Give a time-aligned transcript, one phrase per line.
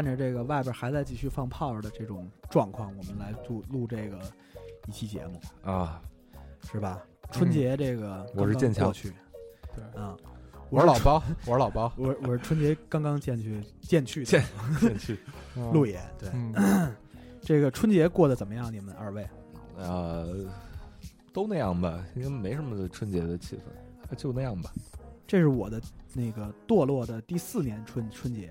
[0.00, 4.18] 伴着这个外边还在继续放炮的这种状况，我们来录录这个
[4.86, 6.00] 一期节目，啊，
[6.72, 6.98] 是吧？
[7.30, 9.12] 春节这个我是刚刚建强过去，
[9.76, 10.16] 对啊，
[10.70, 14.42] 我是老包，我是老包， 我我是春节刚刚见去见去的见
[14.80, 15.18] 先去，
[15.70, 16.96] 路野，对，嗯，
[17.42, 18.72] 这个春节过得怎么样？
[18.72, 19.28] 你们二位？
[19.76, 20.46] 呃，
[21.30, 23.58] 都那样吧，因为没什么春节的气
[24.10, 24.72] 氛，就那样吧。
[25.26, 25.78] 这是我的
[26.14, 28.50] 那个堕落的第四年春春节，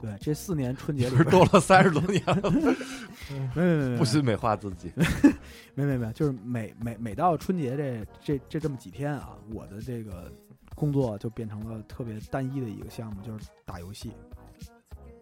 [0.00, 2.50] 对，这四年春节里边不是多了三十多年了
[3.54, 4.92] 没没没没不许美化自己。
[5.74, 10.32] 没没没，就是每每每到春节这这这这么几天啊，我的这个
[10.74, 14.12] 工作就变成了特别单一的一个项目，就是打游戏。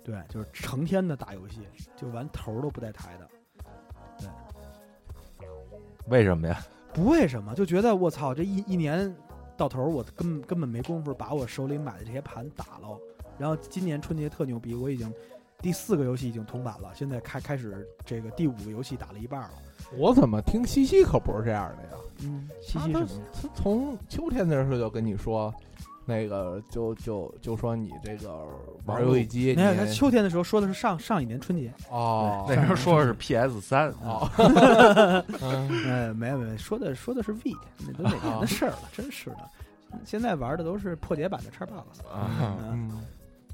[0.04, 1.60] 对，就是成天的打游戏，
[1.96, 3.28] 就玩头儿都不带抬的。
[4.18, 4.28] 对
[6.08, 6.62] 为什么呀？
[6.94, 9.14] 不为什么，就觉得我操，这一一年
[9.56, 12.98] 到头儿，我根本根本没工夫把我手里买的这些盘打了。
[13.38, 15.12] 然后今年春节特牛逼，我已经
[15.60, 19.50] 第四个游戏已经通版了，现在开开始这个第五个游戏打了一半了。
[19.96, 21.90] 我怎么听西西可不是这样的呀？
[22.24, 23.22] 嗯，西西他什么？
[23.32, 25.54] 他从秋天的时候就跟你说，
[26.04, 28.46] 那个就就就说你这个
[28.84, 31.72] 玩游戏机，没有，他秋天的时候说的是上上一年春节。
[31.90, 34.28] 哦，那时候说的是 PS 三哦，
[35.40, 37.54] 嗯 呃，没有没有，说的说的是 V，
[37.86, 39.50] 那都哪年的事儿了，真是的。
[40.04, 42.90] 现在玩的都是破解版的 Xbox，啊，嗯，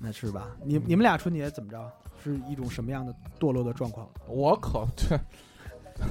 [0.02, 0.48] 那是吧？
[0.64, 1.90] 你你们俩春节怎么着？
[2.22, 4.08] 是一种什么样的堕落的状况？
[4.28, 5.18] 我可对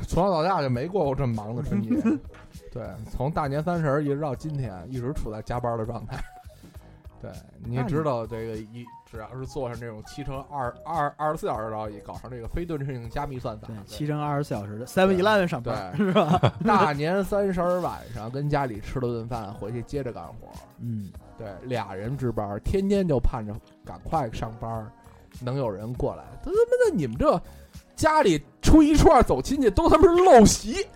[0.08, 1.90] 从小到大就没过过这么忙的春节，
[2.72, 6.24] 对，从大年三十一直到今天，一直处在加班的状态。
[7.22, 7.32] 对，
[7.64, 16.40] 你知道这个一只要是坐上这种七乘二二二十四小时交易，搞上这个非对称性加密算法七乘二十四小时的 Seven Eleven 上班对是吧？
[16.66, 20.48] 大年三十儿晚上跟家里吃了顿饭，回去接着干活。
[20.80, 24.90] 嗯，对，俩人值班，天天就盼着赶快上班，
[25.42, 26.24] 能有人过来。
[26.42, 27.42] 他他妈的，你们这
[27.98, 30.88] 家里初一初二走亲戚都他妈是陋习，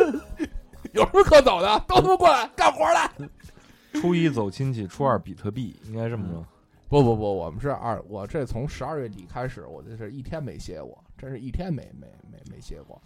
[0.94, 1.78] 有什么可走的？
[1.86, 3.10] 都他妈过来干活来！
[4.00, 6.42] 初一走亲戚，初二比特币，应该这么说。
[6.90, 13.00] 不不不，我们是二，我这从十二月底开始，我这是一天没歇过，真是一天没没没没歇过。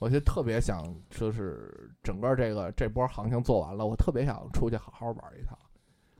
[0.00, 5.56] 我就特别想，就是整个这个这波行情做完了，我特别想出去好好玩一趟，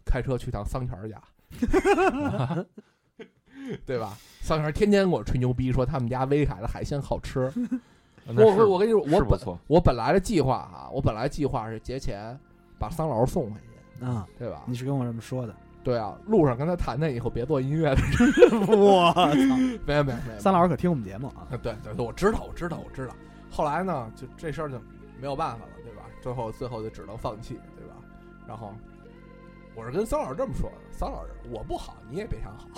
[0.05, 1.21] 开车去趟桑泉儿家，
[3.85, 4.17] 对吧？
[4.41, 7.53] 桑泉天天给我吹牛逼，说他们家威海的海鲜好吃。
[8.25, 12.39] 那是我我跟你说，我本我本来的计划啊，我本来计划是节前
[12.79, 13.59] 把桑老师送回
[13.99, 14.63] 去，啊，对吧？
[14.69, 15.53] 你是跟我这么说的。
[15.85, 18.01] 对啊，路上跟他谈谈以后别做音乐的，
[18.77, 19.25] 我操，
[19.85, 21.47] 没有没有没有，三老师可听我们节目啊？
[21.51, 23.15] 啊，对对对，我知道，我知道，我知道。
[23.51, 24.79] 后来呢，就这事儿就
[25.21, 26.03] 没有办法了，对吧？
[26.21, 27.95] 最后最后就只能放弃，对吧？
[28.47, 28.73] 然后
[29.75, 32.69] 我是跟桑老师这么说的：桑老师，我不好，你也别想好。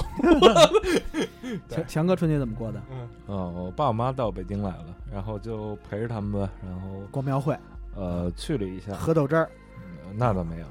[1.69, 2.81] 强强哥春节怎么过的？
[2.91, 7.57] 嗯，嗯，我爸我妈到北京来了，然后就陪着他们吧，然后逛庙会，
[7.95, 10.67] 呃去了一下，喝豆汁儿，嗯那倒没有，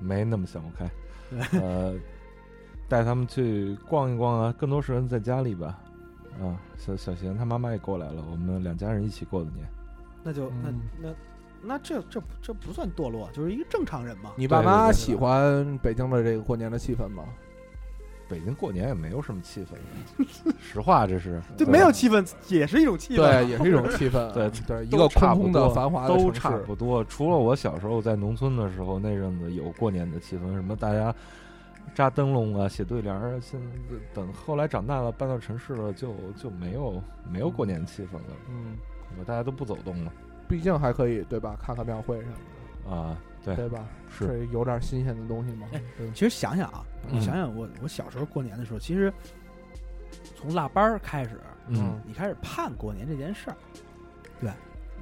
[0.00, 0.90] 没那么想不开。
[1.52, 1.94] 呃，
[2.88, 5.78] 带他们去逛一逛啊，更多时间在家里吧。
[6.42, 9.66] 啊，小小贤他妈妈也过来了，我们两家人一起过的年。
[10.22, 11.14] 那就那嗯那
[11.62, 14.32] 那这这这不算堕落，就是一个正常人嘛。
[14.36, 17.24] 你爸妈喜欢北京的这个过年的气氛吗？
[18.28, 20.24] 北京过年也没有什么气氛，
[20.60, 23.16] 实话这是 就没有气氛，也是一种气氛。
[23.16, 24.30] 对，也是一种气氛。
[24.32, 27.04] 对 对，一个差不多空空的繁华的都差不多。
[27.04, 31.14] 除了我小时候在农村的时候，那阵子有过年的气氛，什么大家
[31.94, 33.40] 扎灯笼啊、写对联儿啊。
[33.40, 33.66] 现在
[34.14, 38.76] 等后来长大了，搬到城市了，就就没有没有过年气氛了，嗯，
[39.24, 40.12] 大家都不走动了
[40.48, 41.56] 毕竟还可以对吧？
[41.62, 42.32] 看看庙会什么
[42.88, 43.16] 的，啊。
[43.44, 43.86] 对，对吧？
[44.10, 45.66] 是有点新鲜的东西嘛。
[46.14, 49.12] 其实想想啊，你嗯想想我我小时候过年的时候，其实
[50.36, 53.56] 从腊八儿开始，嗯，你开始盼过年这件事儿。
[54.40, 54.50] 对，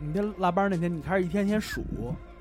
[0.00, 1.82] 你这腊八儿那天，你开始一天天数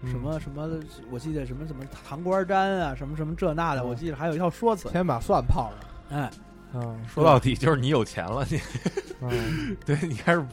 [0.02, 0.68] 嗯什么什么，
[1.12, 4.90] 我记得什么什么糖瓜粘啊，什么什么这那的，嗯我记得还有一套说辞。
[4.90, 5.72] 先把蒜泡
[6.10, 6.20] 上。
[6.20, 6.32] 哎，
[6.74, 8.60] 嗯，说到底就是你有钱了，你
[9.22, 10.48] 嗯， 对你还是不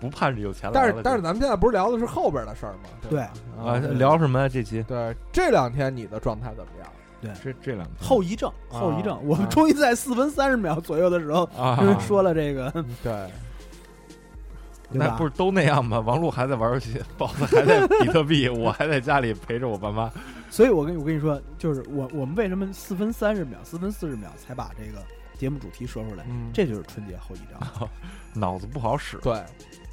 [0.00, 0.72] 不盼着有钱了。
[0.74, 2.90] 但是但是咱们现在不是聊的是后边的事儿吗？
[3.08, 4.48] 对吧啊，聊什么呀？
[4.48, 6.88] 这期对，这两天你的状态怎么样？
[7.20, 9.18] 对这这两天后遗症，啊后遗症。
[9.24, 12.70] 我们啊终于在四分三十秒左右的时候啊，说了这个，
[13.02, 13.12] 对，
[14.92, 15.98] 对那不是都那样吗？
[16.00, 20.10] 王璐还在玩游戏，宝子还在比特币，我还在家里陪着我爸妈。
[20.50, 25.02] 所以我跟我跟你说，就是我我们为什么四分三十秒、四分四十秒才把这个
[25.44, 26.24] 节目主题说出来？
[26.26, 27.86] 嗯，这就是春节后遗症。
[28.32, 29.38] 脑子不好使，对。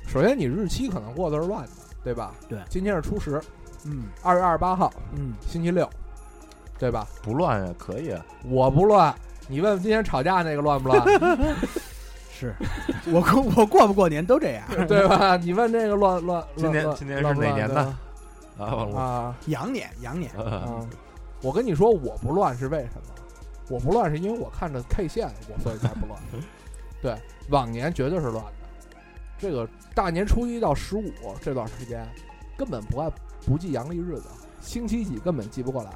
[0.08, 1.72] 首先，你日期可能过的是乱的，
[2.06, 2.34] 对吧？
[2.48, 3.42] 对今天是初十，
[3.84, 5.90] 嗯二月二十八号，嗯，星期六，
[6.80, 7.06] 对吧？
[7.22, 8.26] 不乱呀，可以啊。
[8.46, 9.14] 我不乱，
[9.50, 11.04] 你问问今天吵架那个乱不乱，
[12.32, 12.56] 是
[13.12, 14.64] 我过我过不过年都这样。
[14.88, 15.36] 对吧？
[15.36, 18.00] 你问这个乱乱，今年乱今年是乱不乱对哪年的吧
[18.58, 20.90] 啊，啊羊年羊年，呃嗯，
[21.42, 23.21] 我跟你说，我不乱是为什么？
[23.70, 26.20] 我不乱是因为我看着 K 线，我所以才不乱。
[27.02, 27.16] 对，
[27.50, 28.54] 往年绝对是乱的。
[29.38, 31.12] 这个大年初一到十五
[31.42, 32.08] 这段时间，
[32.58, 33.12] 根本不按
[33.46, 34.26] 不记阳历日子，
[34.62, 35.92] 星期几根本记不过来。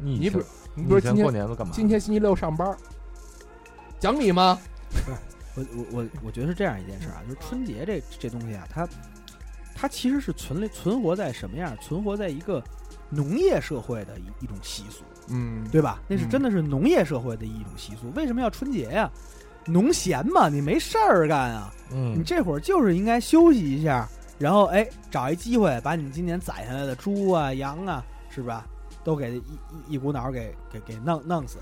[0.00, 1.72] 你你比如你你以前比如今天过年都干嘛？
[1.74, 2.76] 今天星期六上班，
[4.00, 4.58] 讲理吗？
[5.54, 8.88] 我我我我觉得是这样一件事啊，就是春节这这东西啊，它
[9.74, 11.76] 它其实是存存活在什么样？
[11.80, 12.62] 存活在一个
[13.10, 16.00] 农业社会的一一种习俗，嗯，对吧？
[16.08, 18.10] 那是嗯真的是农业社会的一种习俗。
[18.14, 19.10] 为什么要春节呀？
[19.66, 24.08] 农闲嘛，你没事儿干啊，嗯你嗯，这会儿就是应该休息一下，
[24.38, 28.64] 然后哎，找一机会把你们今年宰下来的猪啊、羊啊，是吧，
[29.04, 31.58] 都给一一一股脑儿给给给弄弄死，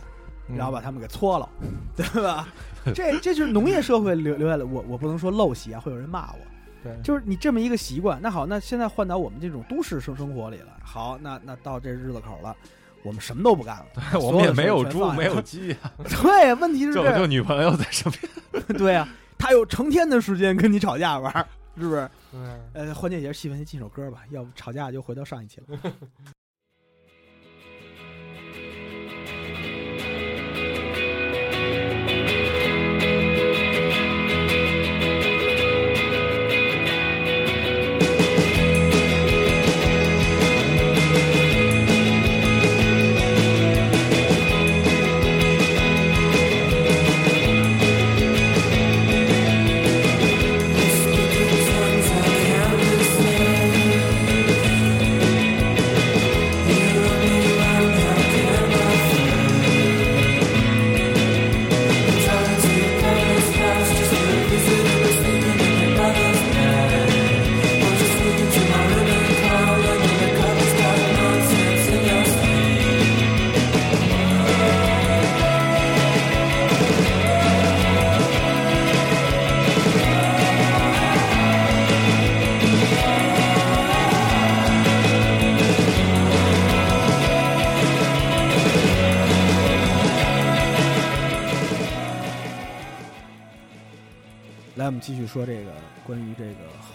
[0.48, 1.48] 嗯然后把他们给搓了，
[1.96, 2.46] 对吧？
[2.94, 6.38] 这这就是农业社会留留下来，我我不能说陋习啊，会有人骂我。
[6.82, 10.76] 对，就是你这么一个习惯，那好，那现在换到我们这种都市生生活里了。
[10.82, 12.56] 好，那那到这日子口了，
[13.02, 13.86] 我们什么都不干了。
[14.12, 15.92] 对我们也没有猪，没有鸡啊，
[16.22, 18.64] 对，问题是这这不就女朋友在身边？
[18.78, 21.32] 对啊，他有成天的时间跟你吵架玩，
[21.76, 22.10] 是不是？
[22.32, 25.78] 嗯呃，缓解一下气氛，先进首歌吧，要不吵架就回到上一期了。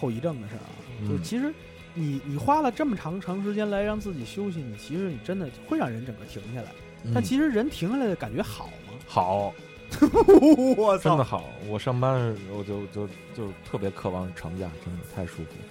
[0.04, 0.70] 后遗症的事儿啊。
[1.00, 1.52] 就是嗯其实
[1.94, 6.68] 你你花了这么长长时间来让自己休息，你其实你真的会让人整个停下来。
[7.14, 8.94] 但其实人停下来的感觉好吗？
[9.06, 9.54] 好，
[10.76, 11.44] 我真的好。
[11.68, 15.64] 我上班的时候就就就特别渴望长假，真的太舒服了。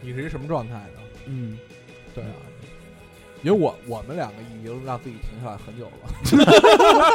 [0.00, 1.00] 你是一什么状态呢？
[1.26, 1.58] 嗯，
[2.14, 2.30] 对啊，
[3.44, 6.08] 因为我我们两个已经让自己停下来很久了。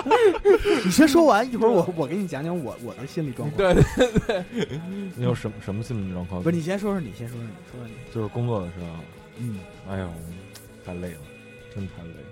[0.85, 4.79] 你先说完，一会儿我我给你讲讲我我的心理状况。，对对对，
[5.17, 6.43] 你有什么什么心理状况？
[6.43, 7.95] 不是你先说说你，先说说你，说说你。
[8.13, 8.87] 就是工作的时候，
[9.37, 9.59] 嗯，
[9.89, 10.07] 哎呦，
[10.85, 11.19] 太累了，
[11.73, 12.29] 真太累了。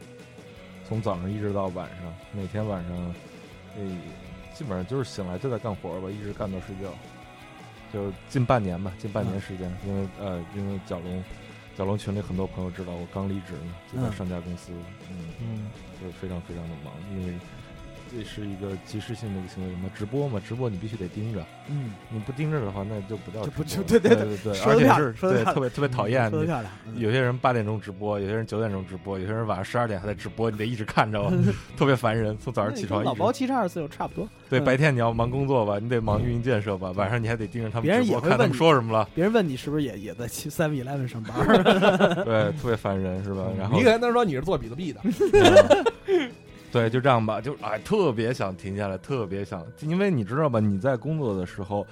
[0.87, 3.15] 从早上一直到晚上，每天晚上，
[3.77, 3.81] 哎，
[4.53, 6.93] 基本上就是醒来就在干活吧，一直干到睡觉，
[7.91, 9.75] 就近半年吧，近半年时间。
[9.87, 11.23] 因为呃，因为角龙，
[11.77, 14.13] 角龙群里很多朋友知道我刚离职呢，就在嗯。
[14.13, 14.71] 上家公司，
[15.11, 15.69] 嗯，嗯，
[16.01, 17.33] 就非常非常的忙，因为
[18.11, 26.71] 这是一个及时性的一个行为什么，直播嘛，直播你必须得盯着，嗯，你不盯着的话，那就不叫就不直播就对对对对对，说得漂而且是对亮说得漂亮特别特别讨厌你说的漂亮。
[26.87, 31.31] 嗯有些人八点钟直播，有些人九点钟直播，有些人晚上十二点还在直播，你得一直看着，
[31.77, 32.35] 特别烦人。
[32.39, 34.27] 从早上起床老包七十二岁就差不多。
[34.49, 39.07] 对，嗯白天你要忙工作吧，你得忙运营建设吧，晚上你还得盯着他别们直播，看他们说什么了。
[39.13, 41.45] 别人问你是不是也也在 Seven Eleven 上班？
[42.25, 43.43] 对，特别烦人是吧？
[43.57, 45.01] 然后你跟他说你是做比特币的，
[46.07, 46.31] 嗯
[46.71, 51.85] 对，就这样吧，就哎，特别想停下来，特别想，因为你知道吧，你在工作的时候。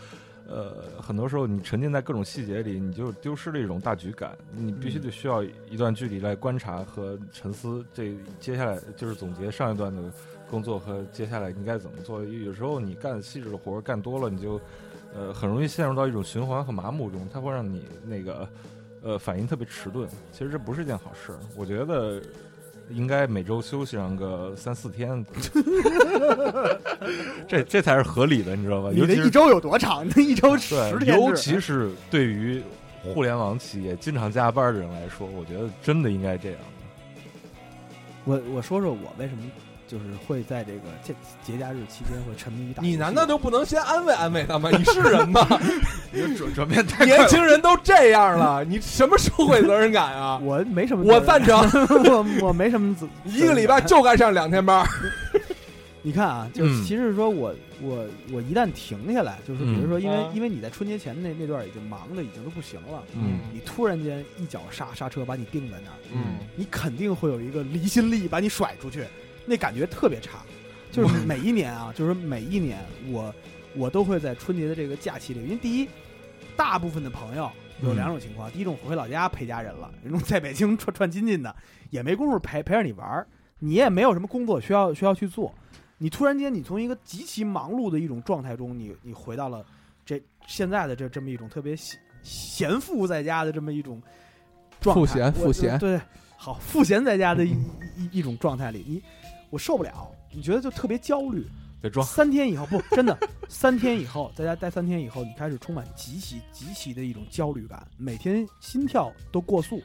[0.48, 4.38] 呃，很多时候你沉浸在各种细节里，你就丢失了一种大局感。
[4.54, 7.84] 你必须得需要一段距离来观察和沉思。
[7.92, 10.04] 这接下来就是总结上一段的
[10.48, 12.24] 工作和接下来应该怎么做。
[12.24, 14.62] 有时候你干细致的活儿干多了，你就
[15.16, 18.48] 呃很容易陷入到一种循环和麻木中，它会让你那个
[19.02, 20.08] 呃反应特别迟钝。
[20.32, 22.22] 其实这不是件好事，我觉得。
[22.90, 25.26] 应该每周休息上个三四天，
[27.48, 28.90] 这这才是合理的，你知道吧？
[28.92, 30.08] 你尤其是这一周有多长？
[30.16, 32.62] 那一周十，天，尤其是对于
[33.04, 36.60] 互联网企业经常加班的人来说，我觉得真的应该这样。
[38.24, 39.44] 我我说说我为什么
[39.88, 41.14] 就是会在这个节
[41.44, 42.82] 节假日期间会沉迷于打。
[42.82, 44.70] 你难道就不能先安慰安慰他吗？
[44.72, 45.48] 你是人吗？
[46.12, 50.40] 你转转变太快年轻人都这样了，你什么社会责任感啊？
[50.44, 51.58] 我没什么，我赞成，
[52.06, 54.86] 我我没什么责， 一个礼拜就该上两天班。
[56.02, 57.52] 你看啊，就其实说我
[57.82, 69.04] 我我一旦停下来，就是比如说，因为、啊因为你在春节前那那段已经忙的已经都不行了，嗯你突然间一脚刹刹车把你定在那儿，嗯你肯定会有一个离心力把你甩出去，
[69.46, 70.40] 那感觉特别差。
[70.92, 72.80] 就是每一年啊，就是每一年
[73.12, 73.34] 我
[73.76, 75.90] 我都会在春节的这个假期里，因为第一，
[76.56, 81.54] 大部分的朋友有两种情况，第一种回老家陪家人了，一种在北京串串亲戚的，
[81.90, 83.28] 也没工夫陪陪着你玩儿，
[83.60, 85.54] 你也没有什么工作需要需要去做，
[85.98, 89.66] 你突然间你从一个极其忙碌的一种状态中，你你回到了
[90.06, 94.02] 这现在的这这么一种特别闲闲赋在家的这么一种
[94.80, 95.78] 状态，赋闲我赋闲。
[95.78, 96.00] 对，
[96.38, 97.58] 好赋闲在家的一一
[97.98, 99.04] 一一种状态里，你
[99.56, 101.48] 我受不了，你觉得就特别焦虑。
[101.80, 109.82] 别装，三天以后不真的，三天以后在家待三天以后，你开始充满极其极其的一种焦虑感，每天心跳都过速。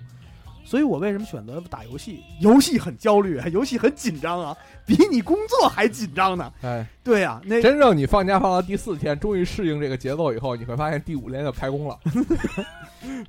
[0.65, 2.23] 所以我为什么选择打游戏？
[2.41, 6.53] 游戏很焦虑啊， 游戏很紧张啊，比你工作还紧张呢。
[6.63, 11.99] 哎，对呀、那真正你放假放到第四天，终于适应这个节奏以后，你会发现第五天就开工了。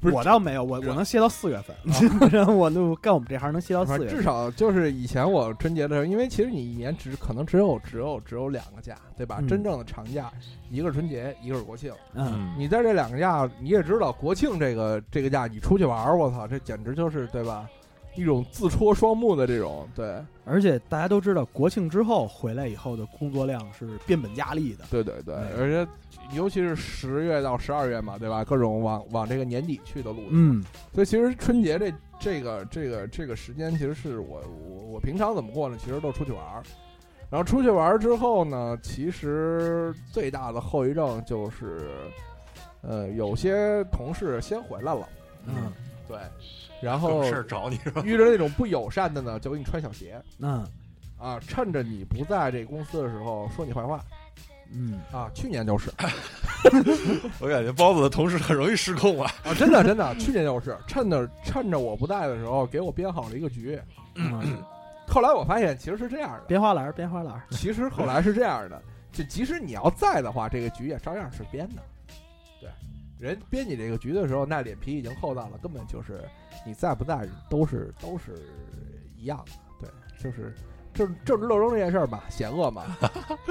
[0.01, 1.75] 不是我倒没有，我我能歇到四月份，
[2.55, 9.37] 我那干我们这行能歇到四月份，至少就是以前我春节的时候，因为其实你一年只可能只有只有只有两个假，对吧？
[9.39, 10.31] 嗯真正的长假，
[10.71, 11.93] 一个是春节，一个是国庆。
[12.13, 17.69] 嗯，你在这两个假，你也知道，国庆这个这个假，你出去玩儿，我操，这简直就是对吧？
[18.15, 24.83] 一种自戳双目的这种，对而且大家都知道，国庆之后回来以后的工作量是变本加厉的。
[24.91, 25.91] 对对对，嗯而且
[26.35, 28.43] 尤其是十月到十二月嘛，对吧？
[28.43, 30.61] 各种往往这个年底去的路子，嗯，
[30.93, 35.77] 所以其实春节这这个这个这个时间，其实是我我我平常怎么过呢？
[35.79, 36.63] 其实都出去玩儿，
[37.31, 41.89] 然后出去玩之后呢，其实最大的后遗症就是，
[42.81, 45.07] 呃，有些同事先回来了，
[45.47, 45.71] 嗯。
[46.09, 46.17] 对，
[46.81, 48.01] 然后事儿找你是吧？
[48.03, 50.21] 遇着那种不友善的呢，就给你穿小鞋。
[50.39, 50.67] 嗯。
[51.17, 54.03] 啊，趁着你不在这公司的时候说你坏话。
[54.73, 55.31] 嗯，啊。
[55.33, 55.89] 去年就是。
[57.39, 59.31] 我感觉包子的同事很容易失控啊。
[59.45, 60.77] 啊，真的真的，去年就是。
[60.85, 63.79] 趁着趁着我不在的时候，给我编好了一个局。
[64.15, 64.61] 嗯
[65.11, 67.43] 后来我发现其实是这样的，编花篮儿，编花篮儿。
[67.51, 71.81] 其实后来是这样的， 就即使你要在的话，这个局也照样是编的。
[72.61, 72.69] 对，
[73.19, 76.23] 人编你这个局的时候，那脸皮已经厚到了，根本就是
[76.65, 78.47] 你在不在都是都是
[79.17, 79.51] 一样的。
[79.81, 79.89] 对，
[80.23, 80.55] 就是
[80.93, 82.83] 政政治斗争这件事儿吧，险恶嘛。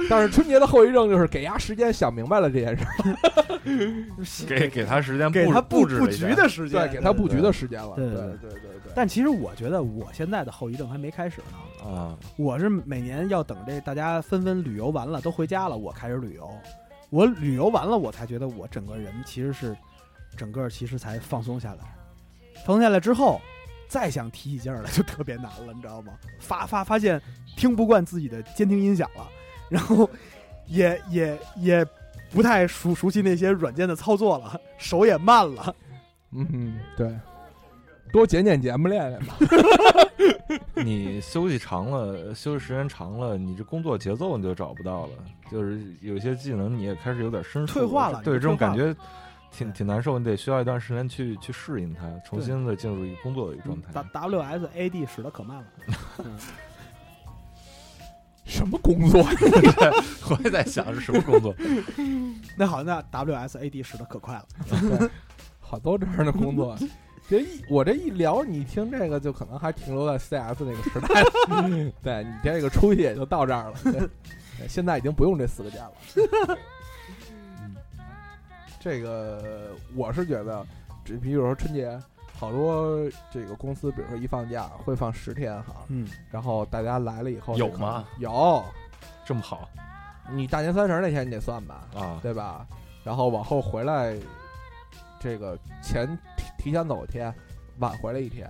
[0.09, 7.95] 但是春节的后遗症就是给伢时间想明白了这件事儿， 给给他时间布给他布布局的时间，对，给他布局的时间了。
[7.95, 8.91] 对对对对对对。
[8.95, 11.89] 但其实我觉得我现在的后遗症还没开始呢。
[11.89, 16.49] 啊，我是每年要等这大家纷纷旅游完了都回家了，我开始旅游。
[17.09, 19.75] 我旅游完了，我才觉得我整个人其实是
[20.37, 21.79] 整个其实才放松下来。
[22.65, 23.41] 放松下来之后，
[23.91, 26.13] 再想提起劲儿来就特别难了，你知道吗？
[26.39, 27.21] 发发发现
[27.57, 29.27] 听不惯自己的监听音响了，
[29.67, 30.09] 然后
[30.65, 31.85] 也也也
[32.31, 35.75] 不太熟熟悉那些软件的操作了，手也慢了。
[36.31, 37.13] 嗯哼，对，
[38.13, 39.35] 多剪剪节目练练吧。
[40.81, 45.11] 你休息长了，休息时间长了，你这工作节奏你就找不到了，
[45.51, 48.95] 就是有些技能你也开始有点生疏退化了对这种感觉
[49.51, 53.91] 挺挺难受，你得需要一段时间去去适应它，重新的进入一个工作的一个状态。
[54.11, 55.65] W S A D 使得可慢了。
[56.23, 56.37] 嗯
[58.43, 59.23] 什么工作？
[60.29, 61.55] 我也在想是什么工作，
[62.57, 64.45] 那好，那 W S A D 使得可快了。
[65.59, 66.77] 好多这样的工作。
[67.29, 71.91] 这一我这一聊，你听这个就可能还停留在 CS 那个时代了。
[72.03, 74.09] 对你这个出息也就到这儿了。
[74.67, 76.57] 现在已经不用这四个键了。
[78.81, 80.65] 嗯，这个我是觉得，
[81.05, 81.99] 这比如说春节，
[82.37, 88.05] 好多这个公司，比如说一放假会放十天哈，嗯，然后大家来了以后，有吗？
[88.17, 88.63] 有，
[89.23, 89.69] 这么好
[90.29, 92.19] 你大年三十那天你得算吧，啊？
[92.21, 92.65] 对吧？
[93.03, 94.15] 然后往后回来，
[95.19, 96.07] 这个前
[96.37, 97.33] 提提前走一天，
[97.79, 98.49] 晚回来一天，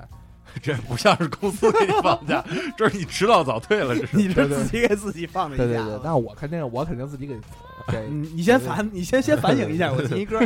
[0.61, 2.43] 这不像是公司给你放假，
[2.77, 4.17] 这是你迟到早退了，这是。
[4.17, 7.33] 你是对对自己给自己放的假对对对，那我肯定我肯定自己给
[7.87, 10.39] 这嗯，你先反，你先先反省一下，我听一歌。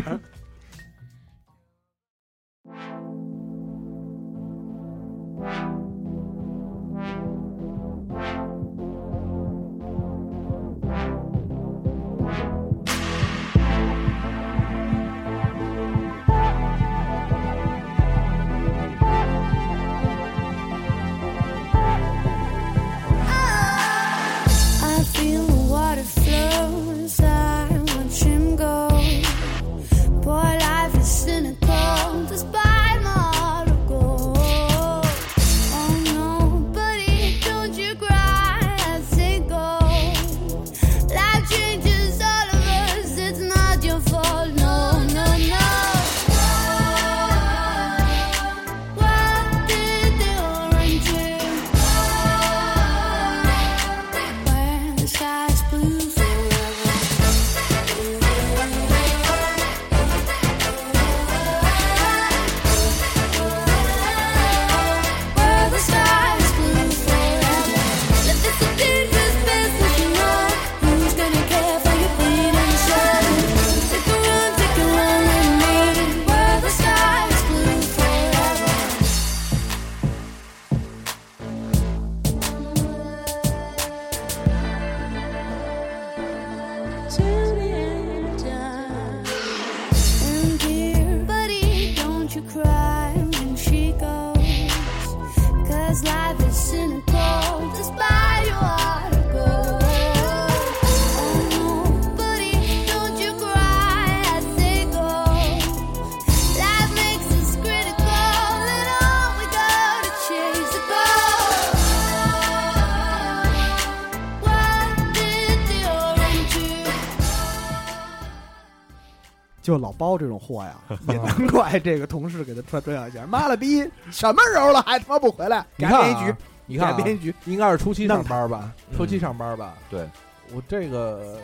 [120.17, 120.75] 这种货呀，
[121.09, 123.25] 也难怪这个同事给他穿穿小鞋。
[123.25, 125.65] 妈了逼，什么时候了还他妈不回来？
[125.75, 128.71] 你看改编一局啊，，你看啊改编一局，应该是初期上班吧？
[128.91, 129.73] 嗯初期上班吧？
[129.89, 130.07] 对，
[130.53, 131.37] 我这个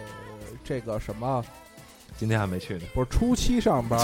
[0.63, 1.43] 这个什么
[2.17, 2.81] 今天还没去呢。
[2.93, 3.99] 不是初期上班，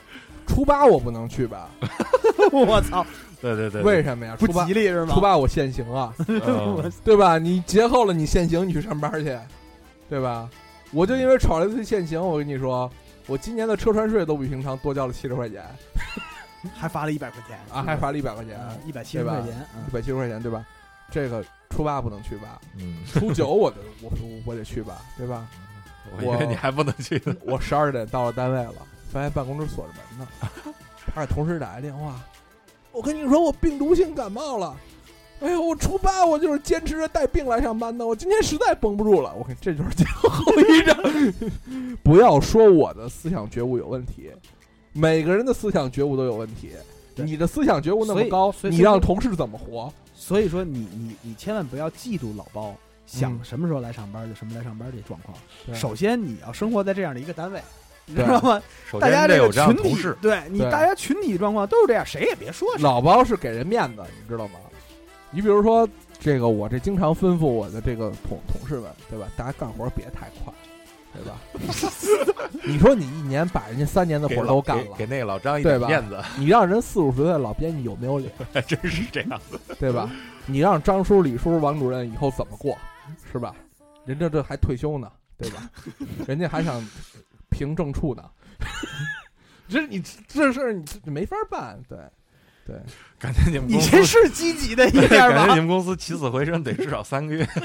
[0.46, 1.68] 初八我不能去吧？
[2.52, 3.04] 我操，
[3.40, 4.36] 对对对，为什么呀？
[4.38, 5.14] 不初八吉利是吗？
[5.14, 7.38] 初八我限行啊，嗯对吧？
[7.38, 9.36] 你节后了，你限行，你去上班去，
[10.08, 10.48] 对吧？
[10.92, 12.88] 我就因为吵了一次限行，我跟你说，
[13.26, 15.64] 我今年的车船税都比平常多交了七十块钱
[16.74, 19.66] 还罚了一百块钱啊，还罚了一百块钱，一百七十块钱。
[19.74, 20.64] 嗯一百七十块钱，对吧？
[21.10, 22.60] 这个初八不能去吧？
[22.78, 24.10] 嗯，初九我得我
[24.44, 25.46] 我得去吧，对吧？
[26.18, 27.36] 我以为你还不能去呢。
[27.46, 28.74] 我十二点到了单位了，
[29.12, 30.28] 发现办公室锁着门呢，
[31.14, 32.20] 他给同事打来电话，
[32.92, 34.76] 我跟你说我病毒性感冒了，
[35.40, 40.30] 哎呦，我初八我就是坚持着带病来上班的，我今天实在绷不住了，我看这就是最后
[40.62, 40.96] 一张。
[42.02, 44.30] 不要说我的思想觉悟有问题，
[44.92, 46.70] 每个人的思想觉悟都有问题。
[47.16, 49.92] 你的思想觉悟那么高，你让同事怎么活？
[50.14, 52.74] 所以说你你你千万不要嫉妒老包，
[53.06, 55.36] 想嗯什么时候来上班就什么来上班这状况。
[55.64, 57.60] 对首先你要生活在这样的一个单位，
[58.04, 58.62] 你知道吗？
[58.90, 62.68] 首大家这个先得有这样群体的同事，，对你大家群体状况都是这样，谁也别说。
[62.78, 64.58] 老包是给人面子，你知道吗？
[65.36, 65.86] 你比如说，
[66.18, 69.28] 这个我这经常吩咐我的这个同同事们，对吧？
[69.36, 70.50] 大家干活别太快，
[71.12, 71.38] 对吧？
[72.64, 78.32] 你说你一年把人家三年的活都干了给给，那个老张一对面子，你让人四五十岁的老编辑有没有脸，
[78.66, 79.38] 真是这样。
[79.78, 80.10] 对吧？
[80.46, 82.74] 你让张叔、李叔、王主任以后怎么过，
[83.30, 83.54] 是吧？
[84.06, 85.68] 人家这还退休呢，对吧？
[86.26, 86.82] 人家还想
[87.50, 88.24] 评正处呢，
[89.68, 91.98] 这你这事儿你这没法办，对
[92.66, 92.76] 对。
[93.18, 95.60] 感觉你们你公司这是积极的一面感觉你？
[95.60, 97.46] 们公司起死回生得至少三个月。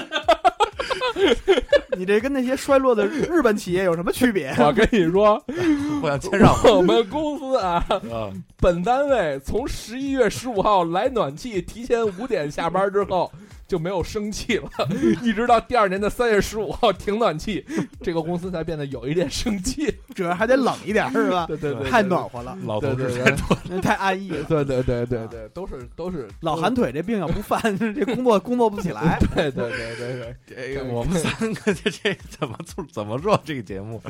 [1.94, 4.54] 你这跟那些衰落的日本企业有什么区别？
[4.58, 5.34] 我跟你说，
[6.02, 13.30] 我想介绍我们公司啊，啊，本单位从十一月十五号来暖气，提前五点下班之后
[13.72, 14.68] 就没有生气了，
[15.24, 17.64] 一直到第二年的三月十五号停暖气，
[18.02, 19.90] 这个公司才变得有一点生气。
[20.14, 21.46] 主要还得冷一点是吧？
[21.46, 24.44] 对对对，太暖和了，老同对对对太太安逸了。
[24.44, 29.18] 对对对对对，都是都是老寒腿这病要不犯， 这工作工作不起来。
[29.34, 34.02] 对对对对对， 这个我们三个这这怎么做怎么做这个节目？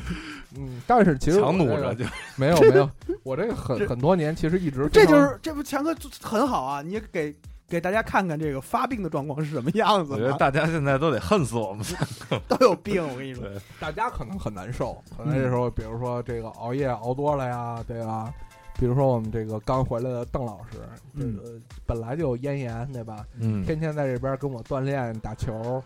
[0.59, 2.91] 嗯，但是其实强弩着就没有没有，
[3.23, 6.83] 我这个很很多年其实一直这就是这不强哥很好啊！
[6.83, 7.33] 你给
[7.73, 11.83] 给大家看看这个发病的状况是什么样子我觉得，大家现在都得恨死我们。
[12.47, 13.03] 都有病。
[13.03, 13.49] 我跟你说，
[13.81, 18.31] 大家可能很难受，可能这时候比如说这个熬夜熬多了呀，对吧？
[18.79, 20.81] 比如说我们这个刚回来的邓老师，
[21.17, 21.43] 这嗯个
[21.87, 23.25] 本来就有咽炎，对吧？
[23.39, 25.83] 嗯，天天在这边跟我锻炼、打球，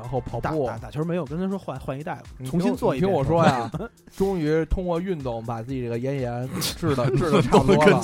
[0.00, 0.78] 然后跑步打打。
[0.78, 3.26] 打球没有，跟他说换换一大夫，重新做一听我遍。
[3.26, 3.70] 听我说呀，
[4.16, 8.00] 终于通过运动把自己这个咽炎治的 治的差不多了，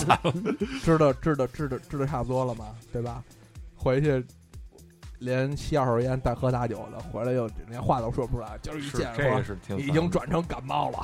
[0.82, 3.22] 治的治的治的治的差不多了嘛，对吧？
[3.76, 4.24] 回去
[5.18, 10.98] 连吸二手烟、带喝大酒的，回来又连话都说不出来，就是一是见这说是挺已烦的经转成感冒了。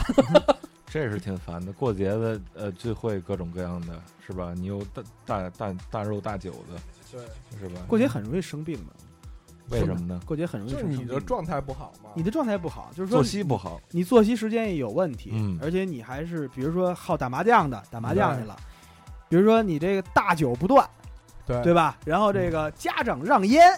[0.92, 1.72] 这是挺烦的。
[1.72, 4.53] 过节的呃聚会各种各样的，是吧？
[4.57, 6.81] 你又大大大大肉大酒的，
[7.12, 7.20] 对，
[7.61, 7.81] 是吧？
[7.87, 8.92] 过节很容易生病的，
[9.71, 10.21] 为什么呢？
[10.27, 12.11] 过节很容易就是你的状态不好嘛。
[12.15, 18.57] 你的状态不好，就是说作息不好，你作息时间也有问题，嗯而且你还是比如说好打麻将的，打麻将去了，
[19.29, 20.89] 比如说你这个大酒不断，
[21.47, 21.97] 对对吧？
[22.05, 23.73] 然后这个家长让烟，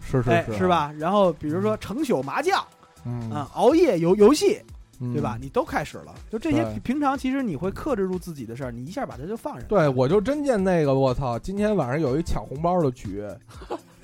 [0.00, 0.92] 是是哎，是，吧？
[0.98, 2.62] 然后比如说成宿麻将
[3.04, 4.60] 嗯啊，熬夜游游戏，
[5.00, 5.38] 嗯对吧？
[5.40, 9.64] 你都开始了，就这些平常其实你会克制住自己的事儿，你一下把它就放下。
[9.66, 11.38] 对，我就真见那个，我操！
[11.38, 13.24] 今天晚上有一抢红包的局，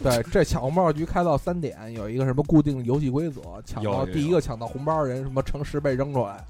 [0.03, 6.45] 对，这抢红包局开到三点，有一个什么固定游戏规则，抢到第一个抢到红包人，什么乘十倍扔出来，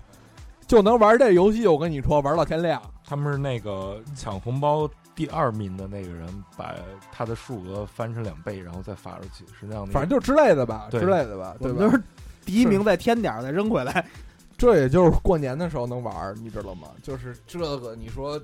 [0.66, 1.66] 就能玩这游戏。
[1.66, 2.80] 我跟你说，玩到天亮。
[3.06, 6.26] 他们是那个抢红包第二名的那个人，
[6.56, 6.74] 把
[7.12, 9.92] 他的数额翻成两倍，然后再发出去，是那样的。
[9.92, 11.80] 反正就之类的吧，之类的吧，对吧？
[11.80, 12.02] 就是
[12.46, 14.06] 第一名再添点儿再扔回来，
[14.56, 16.88] 这也就是过年的时候能玩，你知道吗？
[17.02, 18.40] 就是这个，你说，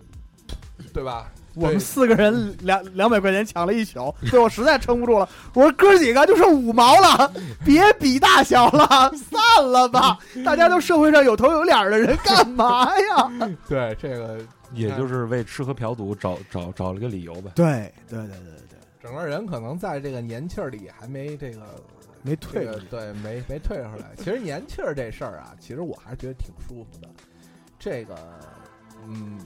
[0.93, 1.33] 对吧？
[1.55, 7.33] 我们四个人两两百块钱抢了一宿，最后实在撑不住了，我说哥几个就剩五毛了，
[7.65, 8.87] 别比大小了，
[9.17, 13.31] 散了吧，大家都社会上有头有脸的人，干嘛呀？
[13.69, 14.39] 对这个
[14.73, 17.51] 也就是为吃喝嫖赌找找找了个理由呗。
[17.55, 21.63] 对对对对对，整个人可能在这个年气儿里还没这个
[22.23, 22.83] 没这个退。
[22.91, 24.07] 对，没没退出来。
[24.17, 27.09] 其实年气儿这事儿啊，其实我还是觉得挺舒服的。
[27.79, 28.15] 这个，
[29.09, 29.39] 嗯，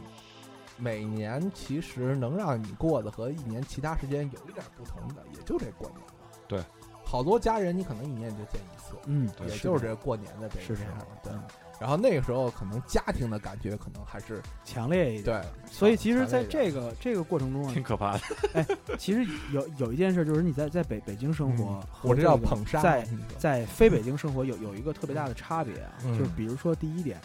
[0.76, 6.12] 每年其实能让你过的和一年其他时间有一点不同的，也就这过年了。
[6.48, 6.62] 对，
[7.04, 11.06] 好多家人你可能一年就见一次，嗯，对也就是这过年的这个时候。
[11.22, 11.42] 对嗯，
[11.80, 15.40] 然后那个时候可能家庭的感觉可能还是强烈一点。
[15.40, 18.20] 对，所以其实，在这个这个过程中啊挺，可怕的，
[18.54, 18.66] 哎
[18.98, 22.80] 其实有有一件事，就是你在在北北京生活嗯，我这叫捧杀。
[22.80, 23.08] 在
[23.38, 27.18] 在非北京生活有有一个特别大的差别啊，嗯就是比如说第一点，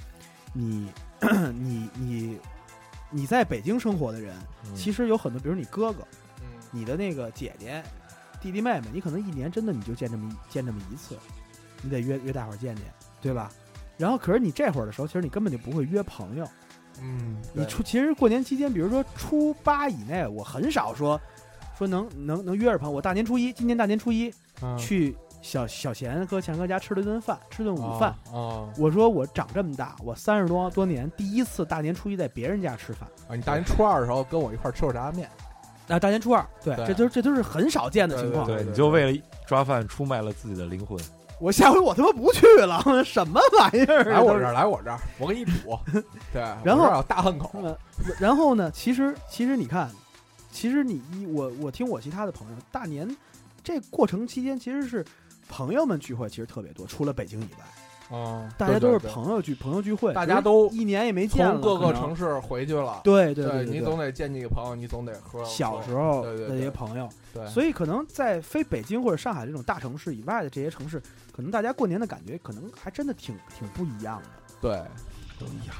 [0.54, 0.90] 你
[1.54, 2.40] 你 你
[3.10, 4.36] 你在北京生活的人，
[4.76, 6.02] 其实实有很多，比如你哥哥、
[6.42, 7.84] 嗯你的那个姐姐、
[8.40, 11.18] 弟弟妹妹，你可能一年真的你就见这么见这么一次，
[11.82, 12.86] 你得约约大伙儿见见，
[13.20, 13.52] 对吧？
[13.98, 16.48] 然后可是你这会儿的时候，其实你根本就不会约朋友。
[17.02, 21.20] 嗯，你初其实过年期间，比如说初八以内，我很少说
[21.76, 22.96] 说能能能约着朋友。
[22.96, 28.10] 我大年初一，今年大年初一嗯去小小贤和强哥家吃了顿饭，吃顿午饭。
[28.34, 33.08] 啊我说我长这么大，我三十多多年第一次大年初一在别人家吃饭。
[33.28, 33.36] 啊！
[33.36, 35.30] 你大年初二的时候跟我一块儿吃过炸酱面，
[35.88, 38.46] 啊，大年初二，对，对这都这都是很少见的情况。
[38.46, 41.00] 对对，你就为了抓饭出卖了自己的灵魂。
[41.40, 44.04] 我下回我他妈不去了， 什么玩意儿？
[44.04, 45.80] 来我这儿，来我这儿，我给你煮。
[46.34, 47.78] 对，然后大汉口，呃
[48.20, 48.70] 然后呢？
[48.72, 49.90] 其实其实你看，
[50.52, 53.08] 其实你你我我听我其他的朋友，大年
[53.64, 55.06] 这过程期间其实是
[55.50, 57.66] 朋友们聚会，其实特别多，除了北京以外，
[58.12, 63.02] 嗯，大家都是朋友聚朋友聚会，大家都一年也没见了，从各个城市回去了。
[63.04, 65.44] 对对对，你总得见几个朋友，你总得喝。
[65.44, 74.30] 小时候对对的这些朋友，对，所以可能在非北京或者上海这种大城市以外的这些城市，可能大家过年的感觉可能还真的挺挺不一样的。
[74.62, 74.72] 对，
[75.40, 75.76] 都一样。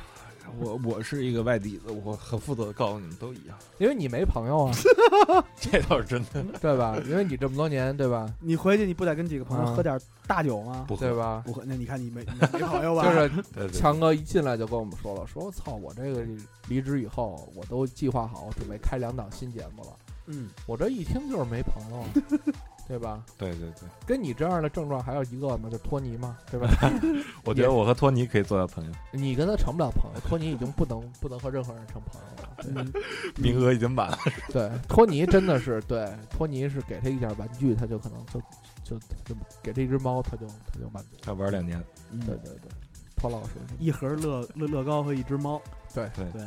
[0.60, 3.58] 我我是一个外地的，我很负责的告诉你们，都一样。
[3.78, 4.74] 因为你没朋友啊，
[5.60, 6.98] 这倒是真的，对吧？
[7.08, 8.32] 因为你这么多年，对吧？
[8.40, 10.86] 你回去你不得跟几个朋友嗯喝点大酒吗？
[10.88, 11.08] 不喝。
[11.08, 11.44] 对吧？
[11.46, 13.04] 不喝，那你看你没你 没朋友吧？
[13.04, 16.24] 就是对对，强哥一进来就跟我们说了，说我操，我这个
[16.68, 19.90] 离职以后，我都计划好准备开两档新节目了。
[20.28, 22.04] 嗯，我这一听就是没朋友，
[22.90, 23.24] 对吧？
[23.38, 26.68] 对对对，跟你这样的症状还有一个嘛，就托尼嘛，对吧？
[27.46, 32.84] 我觉得我和托尼可以做到朋友，你跟他成不了朋友，托尼已经不能 不能和任何人成朋友了。
[32.84, 32.92] 嗯
[33.38, 34.18] 名额已经满了。
[34.50, 38.42] 对，托尼真的是对，托尼是给他一点玩具，他就可能就
[38.84, 41.10] 就就给这只猫，他就他就满足。
[41.22, 42.70] 他玩两年，嗯对对对，
[43.16, 45.62] 托老师一盒乐乐乐高和一只猫。
[45.94, 46.42] 对对对，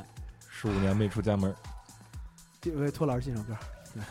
[0.50, 1.54] 十五年没出家门。
[2.60, 3.54] 这位托老师进首歌。
[3.94, 4.02] You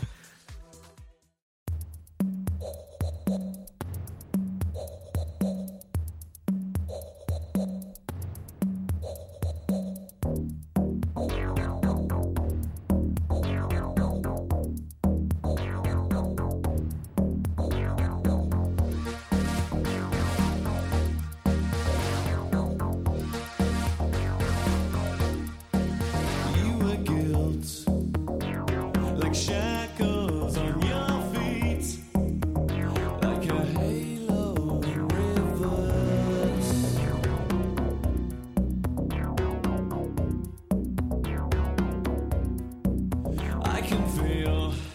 [43.82, 44.91] I can feel.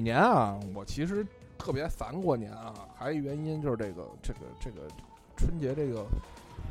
[0.00, 1.26] 每年啊，我其实
[1.58, 4.88] 特别烦过年啊，还有一原因就是这个这个这个
[5.36, 6.06] 春节这个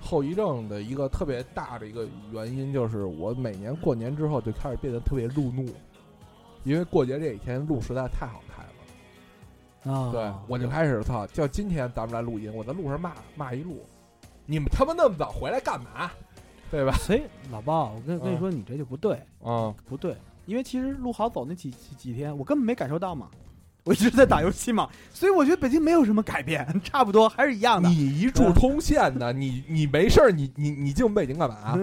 [0.01, 5.63] 后遗症的一个特别大的一个原因，就是我每年过年之后就开始变得特别路怒，
[6.63, 9.95] 因为过节这几天路实在太好开了。
[9.95, 13.85] 啊，对，我就开始操，叫今天咱们来录音，我在路上骂骂一路，
[14.47, 16.09] 你们他妈那么早回来干嘛？
[16.71, 16.93] 对吧？
[16.93, 20.15] 所以老包，我跟跟你嗯说，你这就不对，嗯，不对，
[20.49, 23.27] 因为其实路好走那几几几天，我根本没感受到嘛，
[23.83, 27.87] 我一直在打游戏嘛，所以我觉得北京没有什么改变，差不多还是一样的。
[27.87, 31.77] 你一住通县的，你你没事儿，你你你进北京干嘛？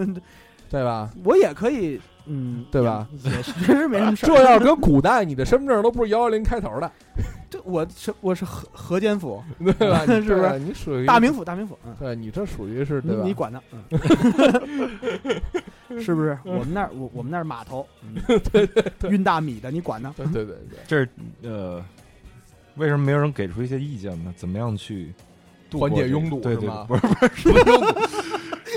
[0.68, 1.08] 对吧？
[1.22, 3.06] 我也可以，嗯，对吧？
[3.22, 4.28] 也确实没什么事儿。
[4.34, 6.90] 这要是跟古代，你的身份证都不是幺幺零开头的，
[7.48, 9.40] 这我是我是河河间府，
[9.78, 10.02] 对吧？
[10.08, 13.22] 你是不是你属于大名府，大名府，嗯，对你这属于是对吧？
[13.22, 13.62] 你你管呢？
[15.88, 16.38] 嗯， 是不是？
[16.44, 17.86] 我们那儿我我们那儿码头，
[18.52, 18.66] 对对
[18.98, 20.12] 对，运大米的，你管呢？
[20.16, 21.08] 对对对对，这是
[21.42, 21.84] 呃，
[22.76, 24.32] 为什么没有人给出一些意见呢？
[24.36, 25.12] 怎么样去
[25.72, 28.00] 缓解拥堵对对，是吗不是 不是什么拥堵，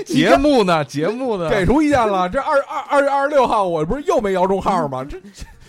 [0.04, 0.84] 节目呢？
[0.84, 1.48] 节目呢？
[1.50, 2.28] 给出意见了。
[2.28, 5.04] 这二二二月二十六号，我不是又没摇中号吗？
[5.04, 5.18] 这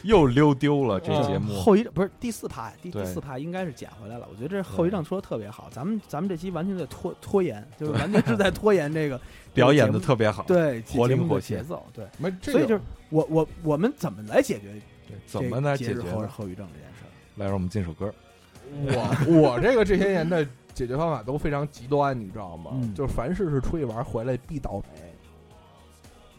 [0.04, 1.54] 又溜丢了这嗯节目。
[1.54, 4.28] 后一不是第四趴，第第四趴应该是捡回来了。
[4.32, 9.22] 我觉得这后遗症说的特别好，咱们咱们这期完全在拖拖延，就是完全是在拖延这个
[9.54, 14.74] 表演的特别好，对活灵活现节奏，对，没这个所以就是我我我们怎么来解决
[15.08, 16.02] 对，怎么来解决？
[16.12, 17.10] 后后遗症这件事儿？
[17.36, 18.14] 来，让我们进首歌。
[18.72, 22.72] 我我这个这些年的解决方法都非常极端，你知道吗？
[22.76, 25.02] 嗯就是凡事是出去玩回来必倒霉。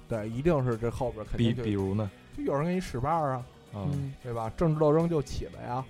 [0.08, 2.10] 对，一定是这后边肯定就比如呢？
[2.36, 3.44] 就有人给你使绊儿啊，
[3.74, 4.50] 啊，嗯对吧？
[4.56, 5.84] 政治斗争就起来呀，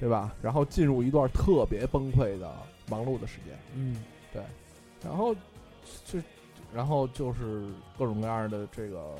[0.00, 0.34] 对吧？
[0.40, 2.50] 然后进入一段特别崩溃的
[2.88, 4.42] 忙碌的时间，嗯对
[5.04, 5.40] 然后就
[6.74, 7.66] 然后就是
[7.98, 9.14] 各种各样的这个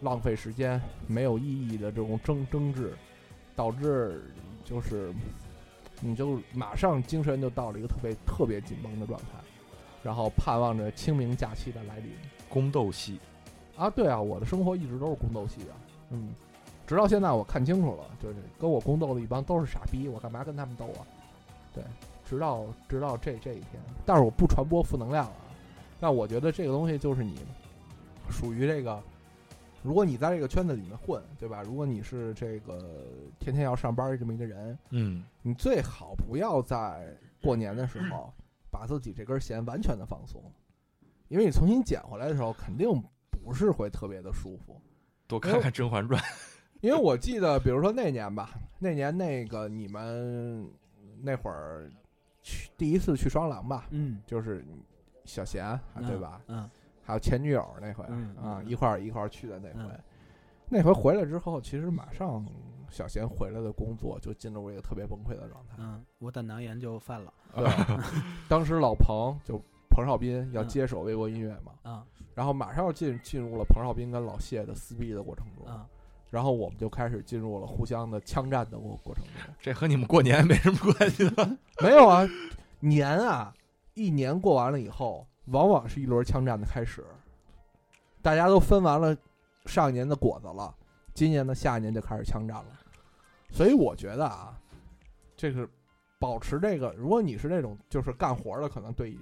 [0.00, 2.92] 浪费时间、没有意义的这种争争执，
[3.54, 4.22] 导致
[4.64, 5.12] 就是
[6.00, 9.38] 你就马上精神就到了一个特别特别紧绷的状态，
[10.02, 12.10] 然后盼望着清明假期的来临。
[12.48, 13.20] 宫斗戏，
[13.76, 15.76] 啊，对啊，我的生活一直都是宫斗戏啊，
[16.10, 16.30] 嗯，
[16.86, 21.04] 直到现在我看清楚了，就是跟我宫斗的一帮都是傻逼，我干嘛跟他们斗啊？
[21.74, 21.84] 对，
[22.24, 25.32] 直到直到这这一天，但是我不传播负能量啊。
[26.00, 27.34] 那我觉得这个东西就是你
[28.30, 29.02] 属于这个，
[29.82, 31.62] 如果你在这个圈子里面混，对吧？
[31.62, 33.06] 如果你是这个
[33.38, 38.32] 天天要上班这么一个人，嗯，你最好不要在过年的时候
[38.70, 40.42] 把自己这根弦完全的放松，
[41.28, 42.88] 因为你重新捡回来的时候，肯定
[43.30, 44.80] 不是会特别的舒服。
[45.26, 46.20] 多看看《甄嬛传》。
[46.80, 50.64] 因为我记得，比如说那年吧，那年那个你们
[51.20, 51.90] 那会儿
[52.40, 54.64] 去第一次去双廊吧，嗯，就是
[55.28, 56.40] 小贤，啊对吧？
[56.48, 56.68] 嗯
[57.04, 60.00] 还有前女友那回嗯啊，嗯一块儿一块儿去的那回嗯。
[60.68, 62.44] 那回回来之后，其实马上
[62.90, 65.76] 小贤回来的工作就进入一个特别崩溃的状态。
[65.78, 67.66] 嗯，我胆囊炎就犯了对，
[68.48, 75.86] 当时老彭就彭少斌要嗯接手微博音乐嘛，啊然后马上要进进入了彭少斌跟老谢的撕逼的过程中，啊！
[76.30, 79.54] 然后我们就开始进入了互相的枪战的过过程中。
[79.58, 81.56] 这和你们过年没什么关系的。
[81.82, 82.28] 没有啊，
[82.80, 83.52] 年啊，
[83.98, 87.04] 一年过完了以后，往往是一轮枪战的开始。
[88.22, 89.16] 大家都分完了
[89.66, 90.72] 上一年的果子了，
[91.14, 92.66] 今年的下一年就开始枪战了。
[93.50, 94.56] 所以我觉得啊，
[95.36, 95.68] 这个
[96.20, 99.18] 保持这个，如果你是那种就是干活的，可能对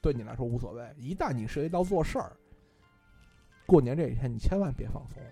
[0.00, 0.84] 对你来说无所谓。
[0.98, 2.32] 一旦你涉及到做事儿，
[3.64, 5.22] 过年这几天你千万别放松，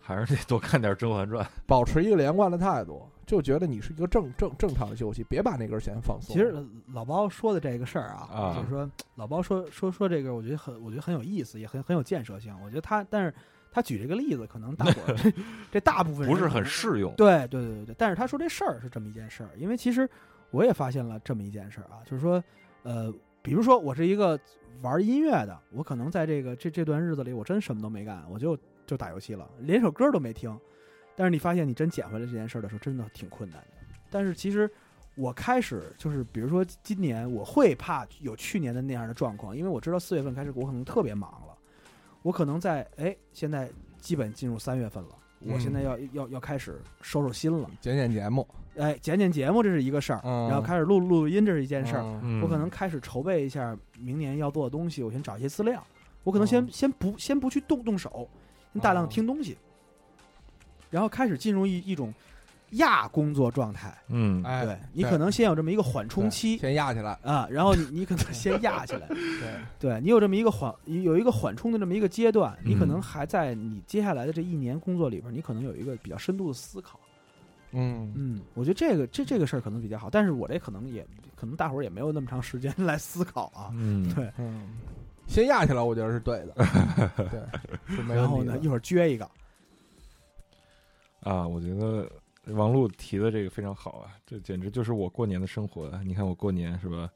[0.00, 1.44] 还是得多看点《甄嬛传》。
[1.66, 6.34] 保持一个连贯的态度，就觉得你是一个正正正常的休息，别把那根弦放松。
[6.34, 6.54] 其实
[6.92, 12.54] 老包说的这个事儿啊，啊就是说老包说说说这个，我觉得很我觉得很有意思，也很很有建设性。
[12.62, 13.34] 我觉得他，但是
[13.70, 15.32] 他举这个例子，可能大伙儿这
[15.72, 17.14] 这大部分人不是很适用。
[17.14, 20.08] 对对对对对，但是他说这事儿是这么一件事儿，因为其实
[20.50, 22.42] 我也发现了这么一件事儿啊，就是说，
[22.82, 24.38] 呃，比如说我是一个
[24.82, 30.58] 玩音乐的，我可能在这个这这段日子里，我真什么都没干，我就就打游戏了，连首歌都没听。
[31.22, 33.66] 但是你发现你真捡回来这件事儿的时候，真的挺困难的。
[34.10, 34.68] 但是其实
[35.14, 41.56] 我开始就是，比如说今年我会怕有去年的那样的状况，因为我知道四月份开始我可能特别忙了，
[42.22, 45.10] 我可能在哎现在基本进入三月份了。
[45.44, 48.44] 我现在要、要要开始收收心了，剪剪节目。
[48.76, 52.02] 哎，剪剪节目这是一个事儿，嗯然后开始录录音这是一件事儿，
[52.42, 55.86] 我可能开始筹备一下明年要做的东西，我先找一些资料，
[56.24, 56.68] 我可能先、嗯。
[56.72, 58.28] 先不先不去动动手，
[58.72, 59.56] 先大量哦听东西，
[60.92, 62.14] 然后开始进入一一种
[62.72, 63.92] 亚工作状态。
[64.08, 66.56] 嗯，哎，对你可能先有这么一个缓冲期。
[66.58, 70.00] 先压起来，啊，然后你你可能先压起来， 对，对。
[70.00, 77.00] 你有这么一个缓有一个缓冲的这么一个阶段，你可能嗯还在你接下来的这一年工作里边，你可能有一个比较深度的思考。
[77.72, 78.12] 嗯。
[78.14, 83.70] 嗯，我觉得这个这这个事儿可能比较好，但是我这可能也可能大伙儿也没有那么长时间来思考啊。
[83.72, 84.68] 嗯，对，嗯，
[85.26, 86.54] 先压起来，我觉得是对的，
[87.30, 88.68] 对，是没然后呢，问题的一。
[88.68, 89.28] 会儿撅一个，
[91.22, 92.10] 啊，我觉得
[92.54, 96.00] 王璐提的这个非常好啊，这简直就是我过年的生活啊！
[96.04, 97.08] 你看我过年是吧，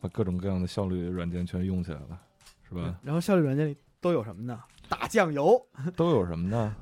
[0.00, 2.18] 把各种各样的效率软件全用起来了，
[2.66, 2.98] 是吧？
[3.02, 4.60] 然后效率软件里都有什么呢？
[4.88, 5.60] 打酱油，
[5.94, 6.74] 都有什么呢？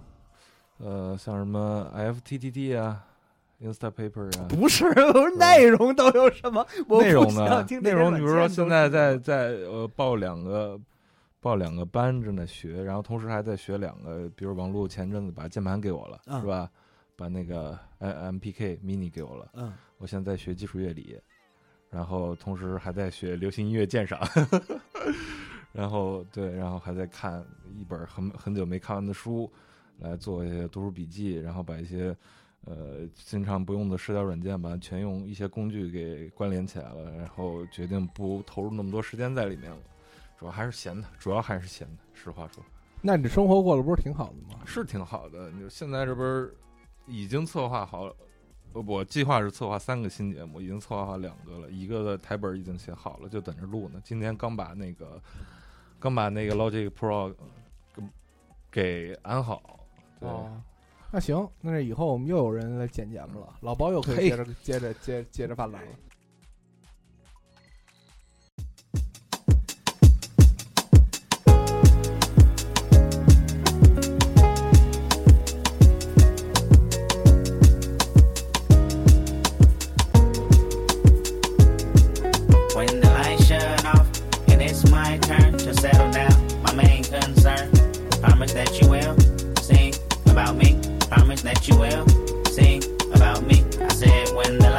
[0.79, 3.05] 呃，像什么 IFTTT 啊
[3.61, 6.67] ，Instapaper 啊，不是，我说内容都有什么？
[7.01, 10.79] 内容呢内容，比如说现在在在呃报两个
[11.43, 16.71] 报两个班正在学，然后同时还在学两个，比如王璐前阵子把键盘给我了，嗯是吧？
[17.17, 21.21] 把那个 M MPK mini 给我了，嗯，我现在在学基础乐理，
[21.91, 24.21] 然后同时还在学流行音乐鉴赏，
[25.73, 29.51] 然后对，然后还在看一本很很久没看完的书，
[29.99, 32.17] 来做一些读书笔记，然后把一些
[32.67, 39.79] 呃经常不用的社交软件，把它全用一些工具给关联起来了，然后决定不投入那么多时间在里面了。
[40.43, 42.03] 主要还是闲的，主要还是闲的。
[42.13, 42.65] 实话说，
[43.01, 44.61] 那你这生活过得不是挺好的吗？
[44.67, 45.53] 是挺好的。
[45.53, 46.53] 你就现在这不是
[47.07, 48.13] 已经策划好
[48.73, 54.01] 我计划是策划三个新节目，已经策划好两个了，一个的台本已经写好了，就等着录呢。
[54.03, 55.23] 今天刚把那个
[56.01, 57.33] 刚把那个 Logic Pro
[57.95, 58.03] 给
[58.73, 59.79] 给安好。
[60.19, 60.61] 对，哦，
[61.13, 65.91] 那行，那这以后我们又有人来剪节目了，老包又可以接着接着接接着发来了。
[91.53, 92.07] That you will
[92.47, 93.63] sing about me.
[93.81, 94.71] I said when the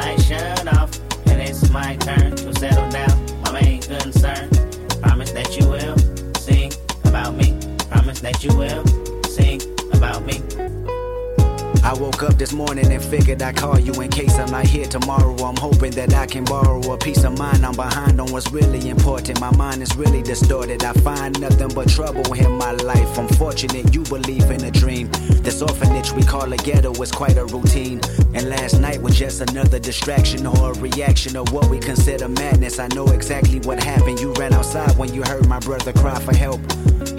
[13.18, 15.36] figured I'd call you in case I'm not here tomorrow.
[15.36, 17.64] I'm hoping that I can borrow a peace of mind.
[17.64, 19.40] I'm behind on what's really important.
[19.40, 20.82] My mind is really distorted.
[20.82, 23.16] I find nothing but trouble in my life.
[23.16, 25.08] I'm fortunate you believe in a dream.
[25.46, 28.00] This orphanage we call a ghetto is quite a routine.
[28.34, 32.80] And last night was just another distraction or a reaction of what we consider madness.
[32.80, 34.18] I know exactly what happened.
[34.18, 36.60] You ran outside when you heard my brother cry for help.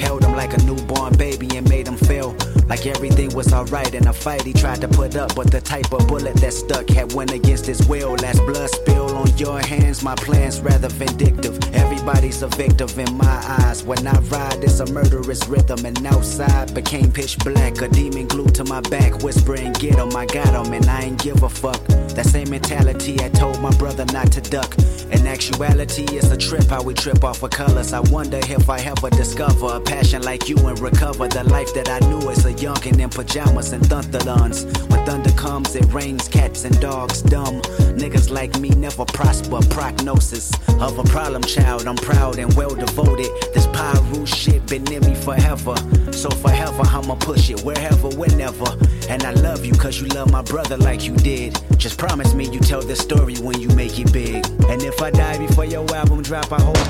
[0.02, 2.36] Held him like a newborn baby and made him feel
[2.68, 5.36] like everything was alright in a fight he tried to put up.
[5.36, 8.14] But the type of bullet that stuck had went against his will.
[8.16, 11.58] Last blood spill on your hands, my plans rather vindictive.
[11.74, 13.84] Everybody's a victim in my eyes.
[13.84, 15.86] When I ride, it's a murderous rhythm.
[15.86, 17.82] And outside became pitch black.
[17.82, 21.22] A demon glued to my back, whispering, Get him, I got him, and I ain't
[21.22, 21.82] give a fuck.
[22.16, 24.76] That same mentality I told my brother not to duck.
[25.12, 27.94] In actuality, it's a trip how we trip off of colors.
[27.94, 31.90] I wonder if I ever discover a passion like you and recover the life that
[31.90, 34.66] I knew as a youngin' in pajamas and thunderlons.
[34.90, 37.22] When thunder comes, it rains cats and dogs.
[37.22, 37.62] Dumb
[37.96, 40.52] niggas like me never a prosper prognosis
[40.82, 41.88] of a problem child.
[41.88, 43.30] I'm proud and well devoted.
[43.54, 45.76] This Pyru shit been in me forever.
[46.12, 48.70] So forever, I'ma push it wherever, whenever.
[49.10, 51.60] And I love you cause you love my brother like you did.
[51.78, 54.46] Just promise me you tell this story when you make it big.
[54.70, 56.86] And if I die before your album drop, I hope.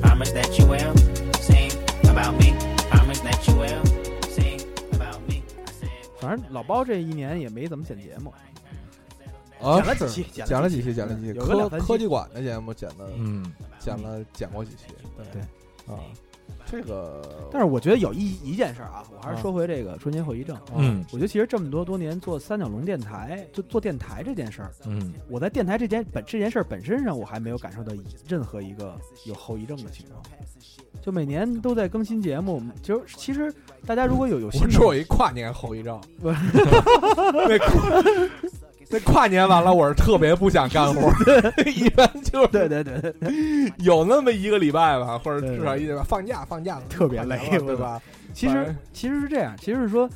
[0.00, 0.94] Promise that you will
[1.40, 1.72] sing
[2.08, 2.54] about me.
[2.90, 3.82] Promise that you will.
[6.22, 8.32] 反正老包这一年也没怎么剪节目，
[9.62, 14.86] 啊，剪了几期剪了几期剪了几期，科科技馆的节目剪的，嗯，剪了剪过几期，
[15.16, 15.42] 对对
[15.94, 15.98] 啊，
[16.66, 20.56] 这个，但是我觉得有一一件事儿啊，我还啊是说回这个春节后遗症。
[20.76, 27.92] 嗯我觉得其实这么多多年做三角龙电台，就做电台这件事儿，嗯我在电台这件本这件事儿本身上，我还没有感受到
[28.28, 28.94] 任何一个
[29.26, 30.22] 有后遗症的情况。
[31.00, 33.52] 就每年都在更新节目，就是其实
[33.84, 36.00] 大家如果有有新我的说我一跨年后遗症，
[39.00, 41.10] 跨那跨年完了，我是特别不想干活，
[41.70, 48.00] 一般就是对对对对， 有那么一个礼拜吧，或者至少一礼拜放假放假特别累对吧？
[48.34, 50.08] 其实其实是这样，其实是说，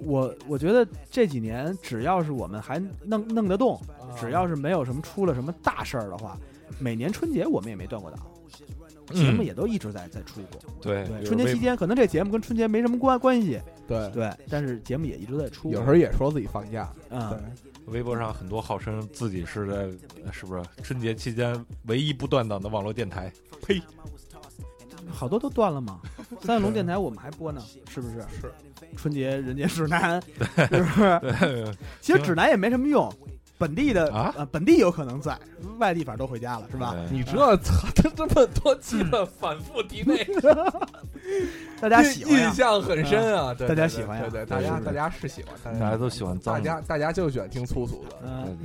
[0.00, 6.36] 我我觉得这几年只要是我们还弄弄得动，啊只要是没有什么出了什么大事儿的话，
[6.78, 8.20] 每年春节我们也没断过档，
[9.14, 10.60] 节目也都一直在在出过。
[10.80, 15.70] 对对，春节期间可能这节目跟春节没什么关关系，对，对，但是节目也一直在出。
[15.70, 17.38] 有时候也说自己放假，嗯对，
[17.90, 19.74] 微博上很多号称自己是在
[20.24, 23.32] 呃是不是春节期间唯一不断档的网络电台？
[23.66, 23.82] 呸！
[25.12, 26.00] 好多都断了嘛。
[26.42, 28.20] 三月龙电台我们还播呢，是不是？
[28.40, 28.52] 是
[28.96, 30.20] 春节人间指南，
[30.56, 31.20] 是不是？
[31.20, 33.12] 对，其实指南也没什么用，
[33.60, 34.32] 本地的啊？
[34.38, 35.38] 呃本地有可能在，
[35.78, 36.94] 外地反正都回家了，是吧？
[36.94, 40.88] 对你这操，这这么多期的， 反复提那个
[41.78, 48.16] 大家喜欢印象很深啊，对大家喜欢呀对大家大家是喜欢，大大家都喜欢脏，大家大家就喜欢听粗俗的，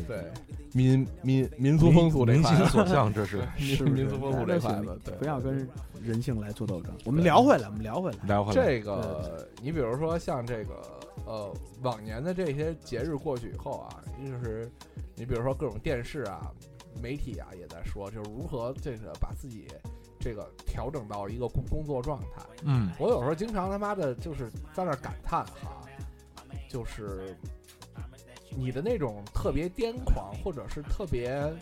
[0.07, 0.17] 对
[0.75, 3.41] 民民民族风俗这民块的，心所向，这是。
[3.57, 5.65] 是民族风俗这块大家的，对，不要跟
[6.03, 6.93] 人性来做斗争。
[7.05, 8.61] 我们聊回来，我们聊回来，聊回来。
[8.61, 10.81] 这个，你比如说像这个
[11.25, 14.69] 呃，往年的这些节日过去以后啊，就是
[15.15, 16.51] 你比如说各种电视啊、
[17.01, 19.67] 媒体啊也在说，就是如何这个把自己
[20.19, 22.43] 这个调整到一个工工作状态。
[22.63, 22.91] 嗯。
[22.99, 25.81] 我有时候经常他妈的就是在那儿感叹哈，
[26.67, 27.33] 就是
[28.55, 31.53] 你的那种特别癫狂或者是特别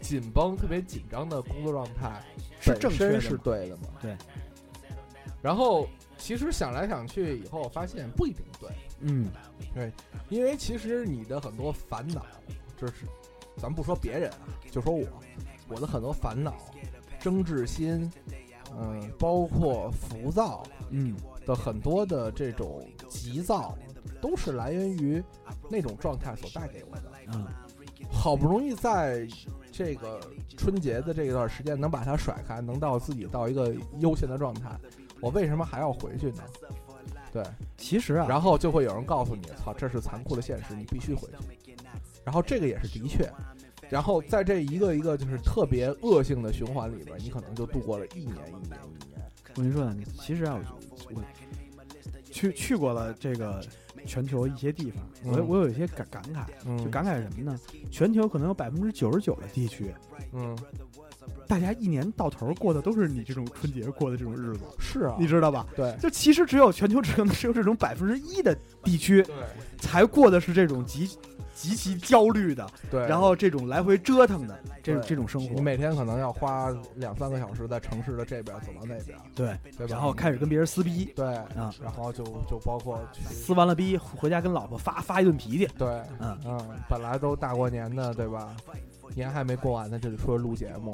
[0.00, 2.22] 紧绷、特别紧张的工作状态，
[2.60, 3.82] 是正确的吗对的吗？
[4.02, 4.16] 对。
[5.42, 5.86] 然后
[6.18, 8.70] 其实想来想去以后，发现不一定对，
[9.00, 9.30] 嗯
[9.74, 9.92] 对
[10.28, 12.26] 因为其实你的很多烦恼，
[12.76, 13.06] 就是
[13.56, 14.38] 咱不说别人啊，
[14.70, 15.06] 就说我，
[15.68, 16.56] 我的很多烦恼、
[17.20, 18.10] 争执心，
[18.78, 21.14] 嗯，包括浮躁，嗯
[21.44, 23.76] 的很多的这种急躁，
[24.26, 25.22] 都是来源于
[25.70, 27.02] 那种状态所带给我的。
[27.32, 27.46] 嗯
[28.10, 29.26] 好不容易在
[29.72, 30.20] 这个
[30.56, 34.70] 春节的这段时间能把它甩开，能到自己到一个悠闲的状态，
[35.20, 36.42] 我为什么还要回去呢？
[37.32, 37.42] 对，
[37.76, 41.74] 其实啊，然后就会有人告诉你，操，这是残酷的现实，你必须回去。
[42.24, 43.28] 然后这个也是的确，
[43.88, 49.20] 然后在这一个一个就是特别恶性的循环里边，你可能就度过了一年一年一年。
[49.54, 50.60] 我跟你说呢，其实啊，
[51.14, 51.22] 我我
[52.30, 53.64] 去去过了这个
[54.06, 56.78] 全球一些地方，我嗯我有一些感感慨，嗯。
[56.78, 57.58] 就感慨什么呢？
[57.90, 59.92] 全球可能有百分之九十九的地区，
[60.32, 60.56] 嗯，
[61.48, 65.66] 大家一年到头过的都是你这种春节过的这种日子，是啊，你知道吧？
[65.74, 65.94] 对。
[66.00, 69.24] 就其实只有全球只可能只有这种百分之一的地区
[69.78, 71.08] 才过的是这种极
[71.56, 79.94] 极其焦虑的，对，然后这种来回折腾的这种这种生活，你每天可能要花两三个小时在城市的这边走到那边，对，对吧？
[79.94, 81.72] 然后开始跟别人撕逼，对啊。
[81.82, 83.00] 然后就就包括
[83.30, 85.88] 撕完了逼回家跟老婆发发一顿脾气，对，
[86.20, 88.54] 嗯嗯，本来都大过年的，对吧？
[89.14, 90.92] 年还没过完呢，这就得出来录节目，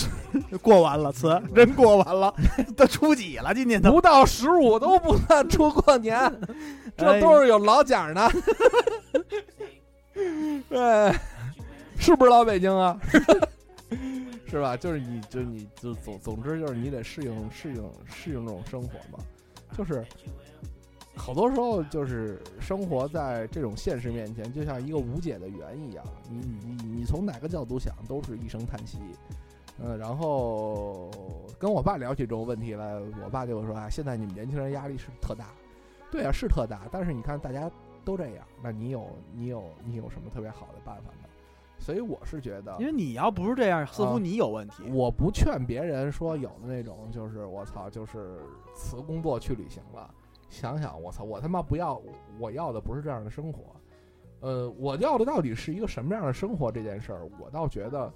[0.60, 1.40] 过完了，词。
[1.54, 2.34] 真过完了，
[2.76, 3.54] 都初几了？
[3.54, 3.92] 今年都。
[3.92, 6.20] 不到十五都不算出过年，
[6.98, 8.30] 这都是有老奖的。
[10.68, 11.12] 对，
[11.98, 12.98] 是不是老北京啊？
[14.48, 14.76] 是吧？
[14.76, 19.18] 就是你，就你就总总之就是你得适应适应适应这种生活嘛，
[19.76, 20.04] 就是
[21.16, 28.98] 好多时候就是生活在这种现实面前，就像一个无解的圆一样，你你你从哪个角度想都是一声叹息。
[29.78, 31.10] 嗯，然后
[31.58, 35.48] 跟我爸聊起这种问题来，我爸就说啊，现在你们年轻人压力是特大，
[36.10, 37.70] 对啊，是特大，但是你看大家
[38.06, 41.28] 都这样，那你有你有你有什么特别好的办法呢？
[41.78, 44.84] 所以我是觉得，因为你要不是这样，似乎啊你有问题。
[44.92, 48.38] 我不劝别人说有的那种就是我操，就是
[48.74, 50.14] 辞工作去旅行了。
[50.48, 52.00] 想想我操，我他妈不要，
[52.38, 53.64] 我要的不是这样的生活。
[54.40, 56.70] 呃，我要的到底是一个什么样的生活？
[56.70, 58.12] 这件事儿，我倒觉得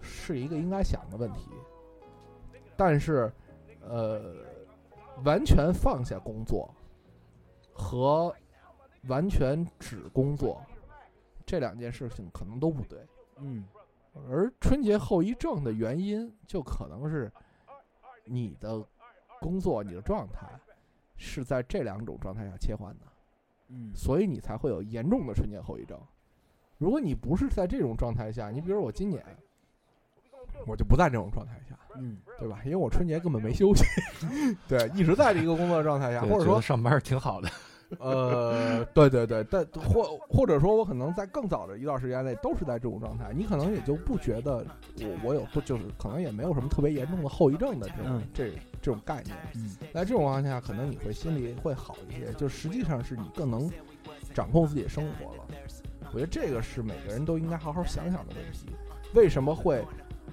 [0.00, 1.50] 是一个应该想的问题。
[2.76, 3.32] 但是，
[3.80, 4.34] 呃，
[5.24, 6.68] 完全放下工作
[7.72, 8.34] 和
[9.06, 10.62] 完全只工作
[11.46, 12.98] 这两件事情可能都不对。
[13.38, 13.64] 嗯
[14.28, 17.30] 而春节后遗症的原因，就可能是
[18.24, 18.80] 你的
[19.40, 20.48] 工作、你的状态
[21.16, 23.06] 是在这两种状态下切换的，
[23.68, 25.98] 嗯所以你才会有严重的春节后遗症。
[26.78, 29.24] 如果你不是在这种状态下，你比如我今年，
[30.66, 32.62] 我就不在这种状态下，嗯，对吧？
[32.64, 33.84] 因为我春节根本没休息，
[34.68, 37.48] 对，一直在这个工作状态下，对或者说觉得上班挺好的，
[38.00, 44.64] 呃，对对对，但或或者说我可能在更早的一段时间内都是在这种状态，你可能也就不觉得
[45.00, 48.50] 我我有不就是可能也没有什么特别严重的后遗症的这种、嗯这
[48.82, 49.36] 这种概念。
[49.54, 53.70] 嗯，在这种情况下，可能你会心里会好一些，就实际上是你更能
[54.32, 55.44] 掌控自己的生活了。
[56.12, 58.66] 我觉得这个是每个人都应该好好想想的问题。
[59.14, 59.84] 为什么会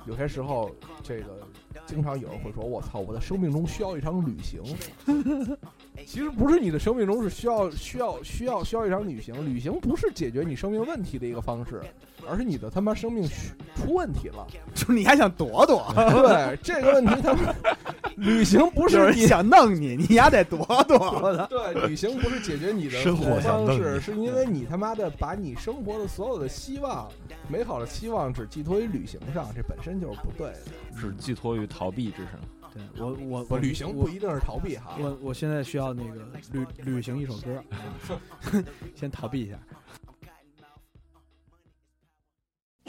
[0.05, 0.70] 有些时候
[1.01, 1.39] 这个
[1.86, 4.61] 经常有人会说：“我操，我的生命中需要一场旅行。
[6.05, 11.82] ”其实不是你的生命中是需要需要需要需要一场旅行，旅行不是解决你生命问题的一个方式，
[12.30, 13.28] 而是你的他妈生命
[13.76, 14.45] 出问题了。
[14.74, 17.53] 就是你还想躲躲， 对这个问题，他妈
[18.17, 21.34] 旅行不有是你想弄你，你丫得躲躲。
[21.34, 21.47] 的！
[21.47, 27.09] 对，旅行不是解决你的生活想弄方式，你是因为你他妈的把你生活的所有的希望、
[27.47, 30.59] 美好的期望只寄托于旅行上，这本身就是不对的。
[30.99, 32.34] 只寄托于逃避之上。
[32.74, 34.95] 对我我，我旅行我不一定是逃避哈。
[34.97, 36.22] 我我现在需要那个
[36.53, 37.61] 旅旅行一首歌，
[38.95, 39.57] 先逃避一下。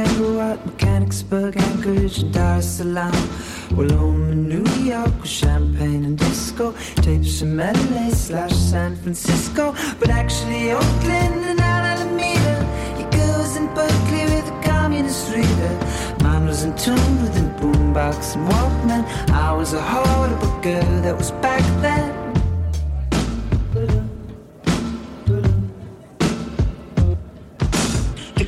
[0.00, 3.12] At Mechanicsburg, Anchorage, and Dar es Salaam.
[3.74, 9.74] Well, home in New York with champagne and disco, tapes from LA slash San Francisco,
[9.98, 12.56] but actually Oakland and Alameda.
[12.98, 15.74] Your girls in Berkeley with a communist reader.
[16.22, 19.04] Mine was in tune with a boombox and Walkman.
[19.30, 22.17] I was a horrible girl that was back then.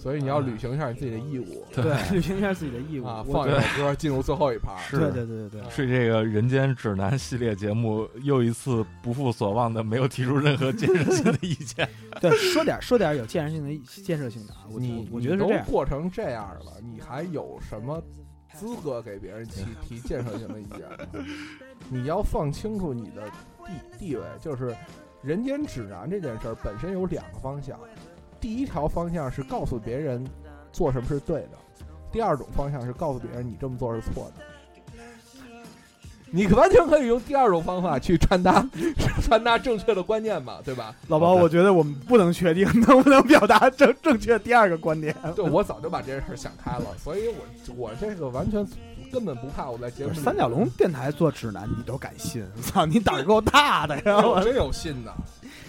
[0.00, 1.62] 所以你要履行一下你自己的义务。
[1.72, 4.74] 对，履行一下自己的义务啊，放一首歌进入最后一盘。
[4.78, 11.88] 是对对对对对，是这个《人间指南》系列节目又一次不负所望的没有提出任何建设性的意见。
[12.20, 15.50] 对，说点说点有建设性的建设性的啊，我你我我觉得都。
[15.70, 18.02] 过成这样了，你还有什么
[18.54, 21.24] 资格给别人提提建设性的意见呢？
[21.88, 23.28] 你要放清楚你的
[23.66, 24.70] 地地位，就是
[25.22, 25.60] 《人间。
[25.66, 27.78] 指南》这件事儿本身有两个方向，
[28.40, 30.26] 第一条方向是告诉别人
[30.72, 31.58] 做什么是对的，
[32.10, 34.44] 第二种方向是告诉别人你这么做是错的。
[36.32, 38.64] 你完全可以用第二种方法去传达
[39.20, 40.94] 传达正确的观念嘛，对吧？
[41.08, 45.12] 老包，我觉得我们不能确定能不能表达正正确第二个观点。
[45.34, 48.64] 对，我早就把这件事儿想开了，所以我我这个完全
[49.12, 52.46] 根本不怕我在节目里三角龙电台做指南，你都敢信？
[52.62, 54.24] 操，你胆儿够大的呀！
[54.24, 55.12] 我真有信的，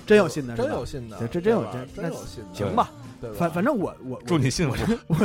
[0.05, 3.31] 真有信的，真有信的，这这真有真真有信的，行吧，对？
[3.33, 4.97] 反反正我我我祝你幸福。
[5.07, 5.15] 我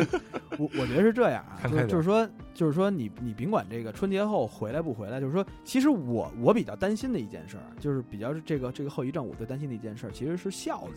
[0.58, 10.92] 我我觉得是这样啊， 就是说就是说你你甭管这个春节后回来不回来，就是说，其实我我比较担心的一件事儿，就是比较这个这个后遗症，我最担心的一件事儿，其实是效率，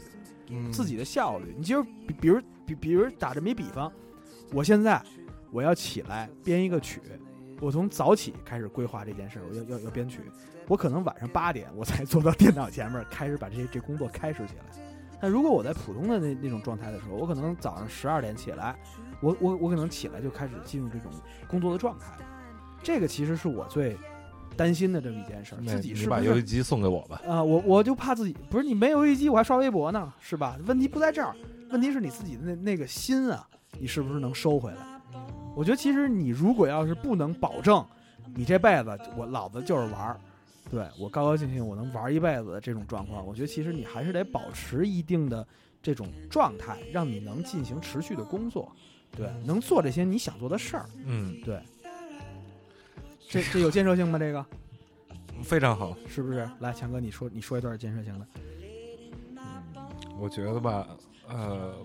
[0.49, 1.53] 嗯自己的效率。
[1.57, 3.91] 你就是比比如比比如打这么一比方，
[4.53, 5.01] 我现在
[5.51, 7.01] 我要起来编一个曲，
[7.59, 10.21] 我从早起开始规划这件事儿，我要要要编曲，
[10.69, 14.63] 我可能晚上八点我才坐到电脑前面开始把这些这工作开始起来。
[15.19, 18.73] 但如果我在普通的那那种状态的时候，我可能早上十二点起来，
[19.19, 21.11] 我我我可能起来就开始进入这种
[21.45, 22.15] 工作的状态，
[22.81, 23.97] 这个其实是我最
[24.55, 27.21] 担心的这么一件事儿，自己你是是把游戏机送给我吧。
[27.27, 30.57] 啊、我我就怕自己不是你没有游戏机，我还刷微博呢，是吧？
[30.67, 31.35] 问题不在这儿，
[31.71, 33.45] 问题是你自己的那那个心啊，
[33.77, 34.77] 你是不是能收回来？
[35.53, 37.85] 我觉得其实你如果要是不能保证
[38.35, 40.19] 你这辈子我老子就是玩儿，
[40.69, 45.45] 对我高高兴兴我能玩一辈子的这种状况，我觉得其实你还是得保持一定的
[45.81, 48.71] 这种状态，让你能进行持续的工作，
[49.17, 51.59] 对，能做这些你想做的事儿，嗯，对。
[53.27, 54.17] 这这有建设性吗？
[54.17, 54.43] 这个
[55.43, 55.95] 非常好。
[56.07, 56.49] 是不是？
[56.59, 58.25] 来，强哥，你说你说一段建设性的。
[60.19, 60.87] 我觉得吧，
[61.27, 61.75] 呃，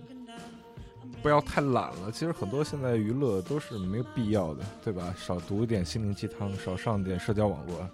[1.23, 2.11] 不要太懒了。
[2.11, 5.15] 其实很多现在娱乐都是没有必要的，对吧？
[5.19, 7.89] 少读一点心灵鸡汤，少上点社交网络，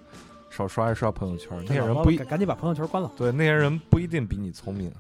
[0.50, 1.56] 少刷一刷朋友圈。
[1.66, 3.10] 那些人不一赶赶紧把朋友圈关了。
[3.16, 4.92] 对那些人不一定比你聪明，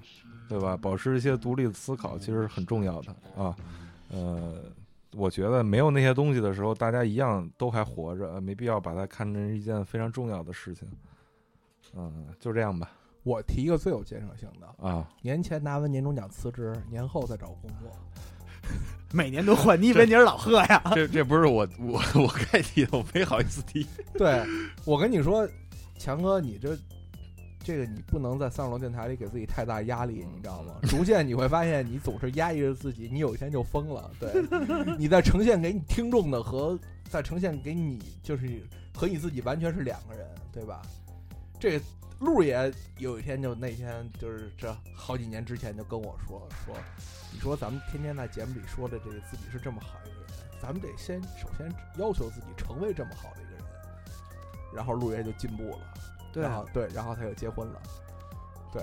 [0.48, 0.76] 对吧？
[0.76, 3.54] 保持一些独立的思考，其实是很重要的啊。
[4.10, 4.54] 呃，
[5.14, 10.88] 我觉得没有那些东西的时候，大家一样都还活着，没必要把它看成一件非常重要的事情。
[11.94, 12.90] 嗯，就这样吧。
[13.22, 17.90] 我提一个最有建设性的，啊，年前拿完年终奖辞职，年后再找工作。
[19.12, 20.82] 每年都换，你以为你是老贺呀？
[20.94, 23.86] 这这不是我我我该提的，我没好意思提。
[24.14, 24.44] 对，
[24.84, 25.48] 我跟你说，
[25.98, 26.78] 强哥，你这
[27.62, 30.74] 这个你不能在三十楼电台里给自己太大压力，你知道吗？
[30.82, 34.10] 逐渐你会发现，你总是压抑着自己，你有一天就疯了。
[34.20, 34.32] 对，
[34.96, 38.62] 你在呈现给你听众的和在呈现给你，就是
[38.94, 40.82] 和你自己完全是两个人，对吧？
[41.58, 41.80] 这
[42.20, 46.74] 路也有一天就那天就是这好几年之前就跟我说说，
[47.32, 50.26] 你说咱们天天在节目里说的这个自己是这么好一个人，
[50.60, 53.64] 咱们得先首先要求自己成为这么好的一个人。
[54.74, 55.78] 然后陆爷就进步了，
[56.32, 57.80] 对啊然后对，然后他就结婚了，
[58.72, 58.82] 对。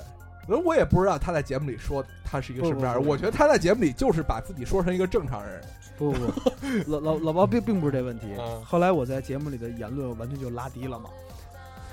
[0.49, 5.61] 而我也不知道他在节目里说他是一个什么样的人，我觉得他在节目里就是把自己说成一个正常人。
[5.97, 6.51] 不不不，
[6.87, 8.27] 老老老包并并不是这问题。
[8.39, 11.09] 嗯后来我在节目里的言论完全就拉低了嘛，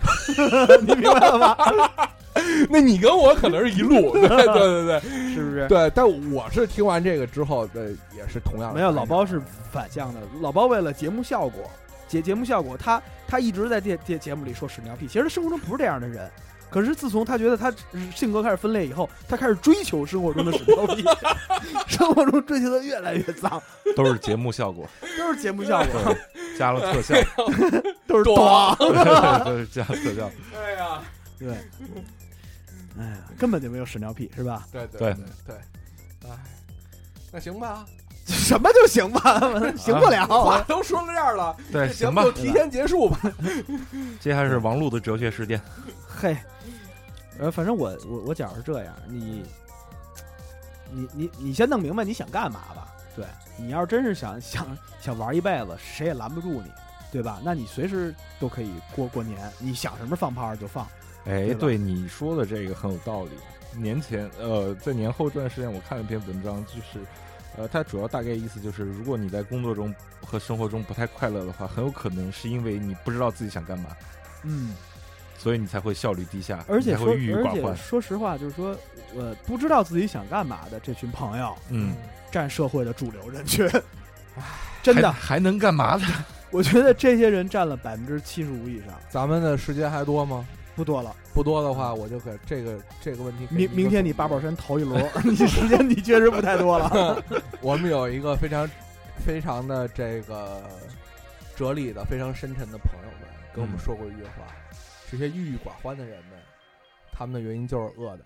[0.87, 1.57] 你明白了吗？
[2.71, 5.01] 那你跟我可能是一路， 对对对对
[5.35, 5.69] 是不是？
[5.69, 5.91] 对。
[5.95, 8.75] 但我是听完这个之后，对，也是同样的。
[8.75, 10.21] 没有，老包是反向的。
[10.41, 11.71] 老包为了节目效果，
[12.09, 16.31] 节节目效果，他他一直在电电节目里说屎尿屁，其实他生活中不是这样的人。
[16.71, 17.73] 可是自从他觉得他
[18.13, 21.05] 性格开始分裂以后，他开始追求生活中的屎尿屁，
[21.87, 23.63] 生活中追求的越来越脏，
[23.95, 24.85] 都是节目效果，
[25.17, 26.17] 都是节目效果，
[26.59, 27.15] 加了特效，
[28.09, 29.45] 都是短短。
[29.47, 30.29] 都是加了特效。
[30.51, 31.01] 对呀，
[31.39, 31.49] 对，
[32.99, 34.67] 哎呀，根本就没有屎尿屁，是吧？
[34.71, 36.39] 对对对对对，哎，
[37.33, 37.85] 那行吧，
[38.27, 39.41] 什么就行吧，
[39.77, 40.27] 行不了。
[40.27, 43.19] 话都说到这儿了，对，行吧就，提前结束吧。
[44.21, 45.61] 接下来是王璐的哲学事件。
[46.09, 46.37] 嘿，
[47.39, 49.45] 呃，反正我我我觉着是这样，你
[50.93, 52.89] 你你你先弄明白你想干嘛吧。
[53.17, 53.25] 对
[53.57, 54.67] 你要是真是想想
[55.01, 56.71] 想玩一辈子，谁也拦不住你，
[57.13, 57.41] 对吧？
[57.45, 60.87] 那你随时都可以过过年，你想什么放炮就放。
[61.27, 63.31] 哎，对对你说的这个很有道理。
[63.77, 67.05] 年前，呃，在年后这段时间，我看了一篇文章，就是，
[67.57, 69.93] 呃，它主要大概意思就是，如果你在工作中
[70.25, 73.91] 和生活中不太快乐的话，很有可能是因为你不知道自己想干嘛，
[74.45, 74.77] 嗯，
[75.37, 77.77] 所以你才会效率低下，而且会郁郁寡欢。
[77.77, 78.77] 说实话，就是说，
[79.17, 81.97] 呃，不知道自己想干嘛的这群朋友，嗯，
[82.31, 83.69] 占社会的主流人群。
[84.85, 86.07] 真的，还还能干嘛呢？
[86.53, 90.47] 我觉得这些人占了百分之七十五以上，咱们的时间还多吗？
[90.75, 91.15] 不多了。
[91.33, 97.23] 不多的话，我就给这个这个问题给一个明明天你八宝山头一轮， 你时间你确实不太多了。
[97.61, 98.69] 我们有一个非常
[99.25, 100.63] 非常的这个
[101.57, 104.47] 哲理的、非常深沉的朋友们跟我们嗯说过一句话：
[105.11, 106.39] 这些郁郁寡欢的人们，
[107.13, 108.25] 他们的原因就是饿的。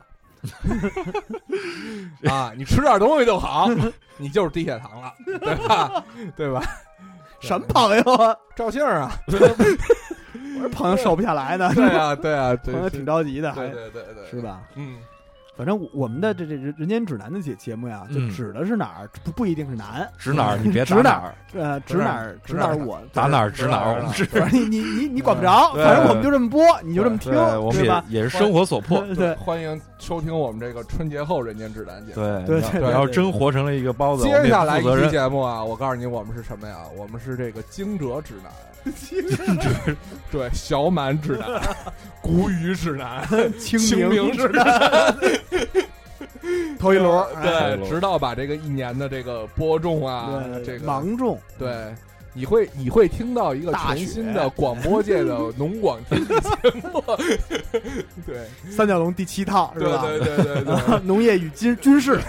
[2.30, 3.68] 啊，你吃点东西就好，
[4.16, 6.05] 你就是低血糖了，对吧？
[6.36, 6.62] 对吧？
[7.40, 8.36] 什么朋友啊？
[8.55, 9.11] 赵姓啊，
[10.70, 14.40] 朋友瘦不下来呢，对啊，对啊，对 朋友挺着急的，对还对对对，是？
[14.40, 14.62] 吧？
[14.74, 14.96] 嗯，
[15.59, 28.04] 反正我我们的这这人人间指南的节节目呀，就嗯指的是哪儿，不不一定是南，指哪儿 你别指哪儿呃，指指哪儿指哪儿我打哪儿指指哪儿，我们是不是你你你你管不着，反正我们就这么播，你就这么听，对，我们对吧？
[28.09, 29.00] 也也是生活所迫。
[29.16, 32.22] 对 欢迎收听我们这个春节后人间指南节目。
[32.46, 35.11] 对对要真活成了一个包子，接下来一期。
[35.11, 36.76] 节目啊，我告诉你，我们是什么呀？
[36.96, 38.94] 我们是这个惊蛰指南，
[40.30, 41.61] 对，小满指南，
[42.22, 43.26] 谷雨指南，
[43.59, 45.14] 清清明指指南，
[46.78, 51.94] 头一摞，哎对，直到把这个一年的这个播种啊，对这个芒种，对。
[52.34, 56.51] 你会你会听到一个全新的广播界的农广天地节
[56.84, 57.03] 目，
[58.24, 60.03] 对三角龙第七套是吧？
[60.03, 62.20] 对对对对对， 农业与军军事，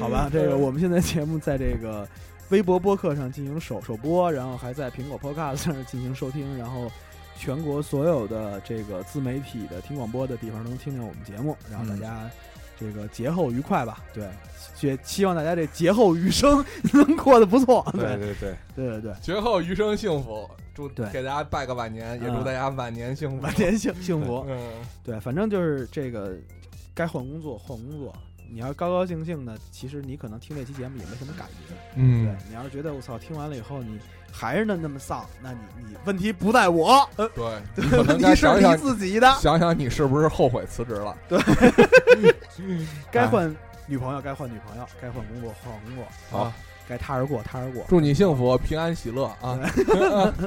[0.00, 2.08] 好吧，这个我们现在节目在这个
[2.48, 6.90] 微博播客上进行首首播，然后还在苹果 Podcast 上进行收听，然后
[7.36, 12.30] 全国所有的这个自媒体的听广播的地方能听见我们节目，然后大家
[12.78, 14.28] 这个节后愉快吧，对，
[14.80, 21.08] 也希望大家这节后余生能过得不错，对对对对，对对节，后余生幸福，祝对。
[21.10, 22.44] 给大家拜个晚年，也祝嗯。
[22.44, 24.58] 大家晚年幸福，晚年幸幸福，嗯，
[25.02, 26.36] 对，反正就是这个
[26.94, 28.14] 该换工作换工作。
[28.50, 31.74] 你要高高兴兴的，其实你可能听这期节目也没什么感觉。
[31.96, 32.24] 嗯。
[32.24, 33.98] 对，你要是觉得我操，听完了以后你
[34.36, 35.58] 还是那那么丧，那你
[35.88, 37.44] 你问题不在我，呃对，
[37.88, 39.32] 可能问题是你自己的。
[39.40, 41.16] 想想你是不是后悔辞职了？
[41.28, 41.38] 对
[43.12, 43.48] 该换
[43.86, 46.52] 女朋友该换女朋友，该换工作换工作，好，
[46.88, 47.84] 该踏实过踏实过。
[47.88, 49.58] 祝你幸福、平安、喜乐啊！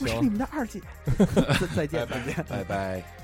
[0.00, 0.80] 我是你们的二姐，
[1.18, 2.44] 再再见再见。
[2.48, 3.19] 拜拜。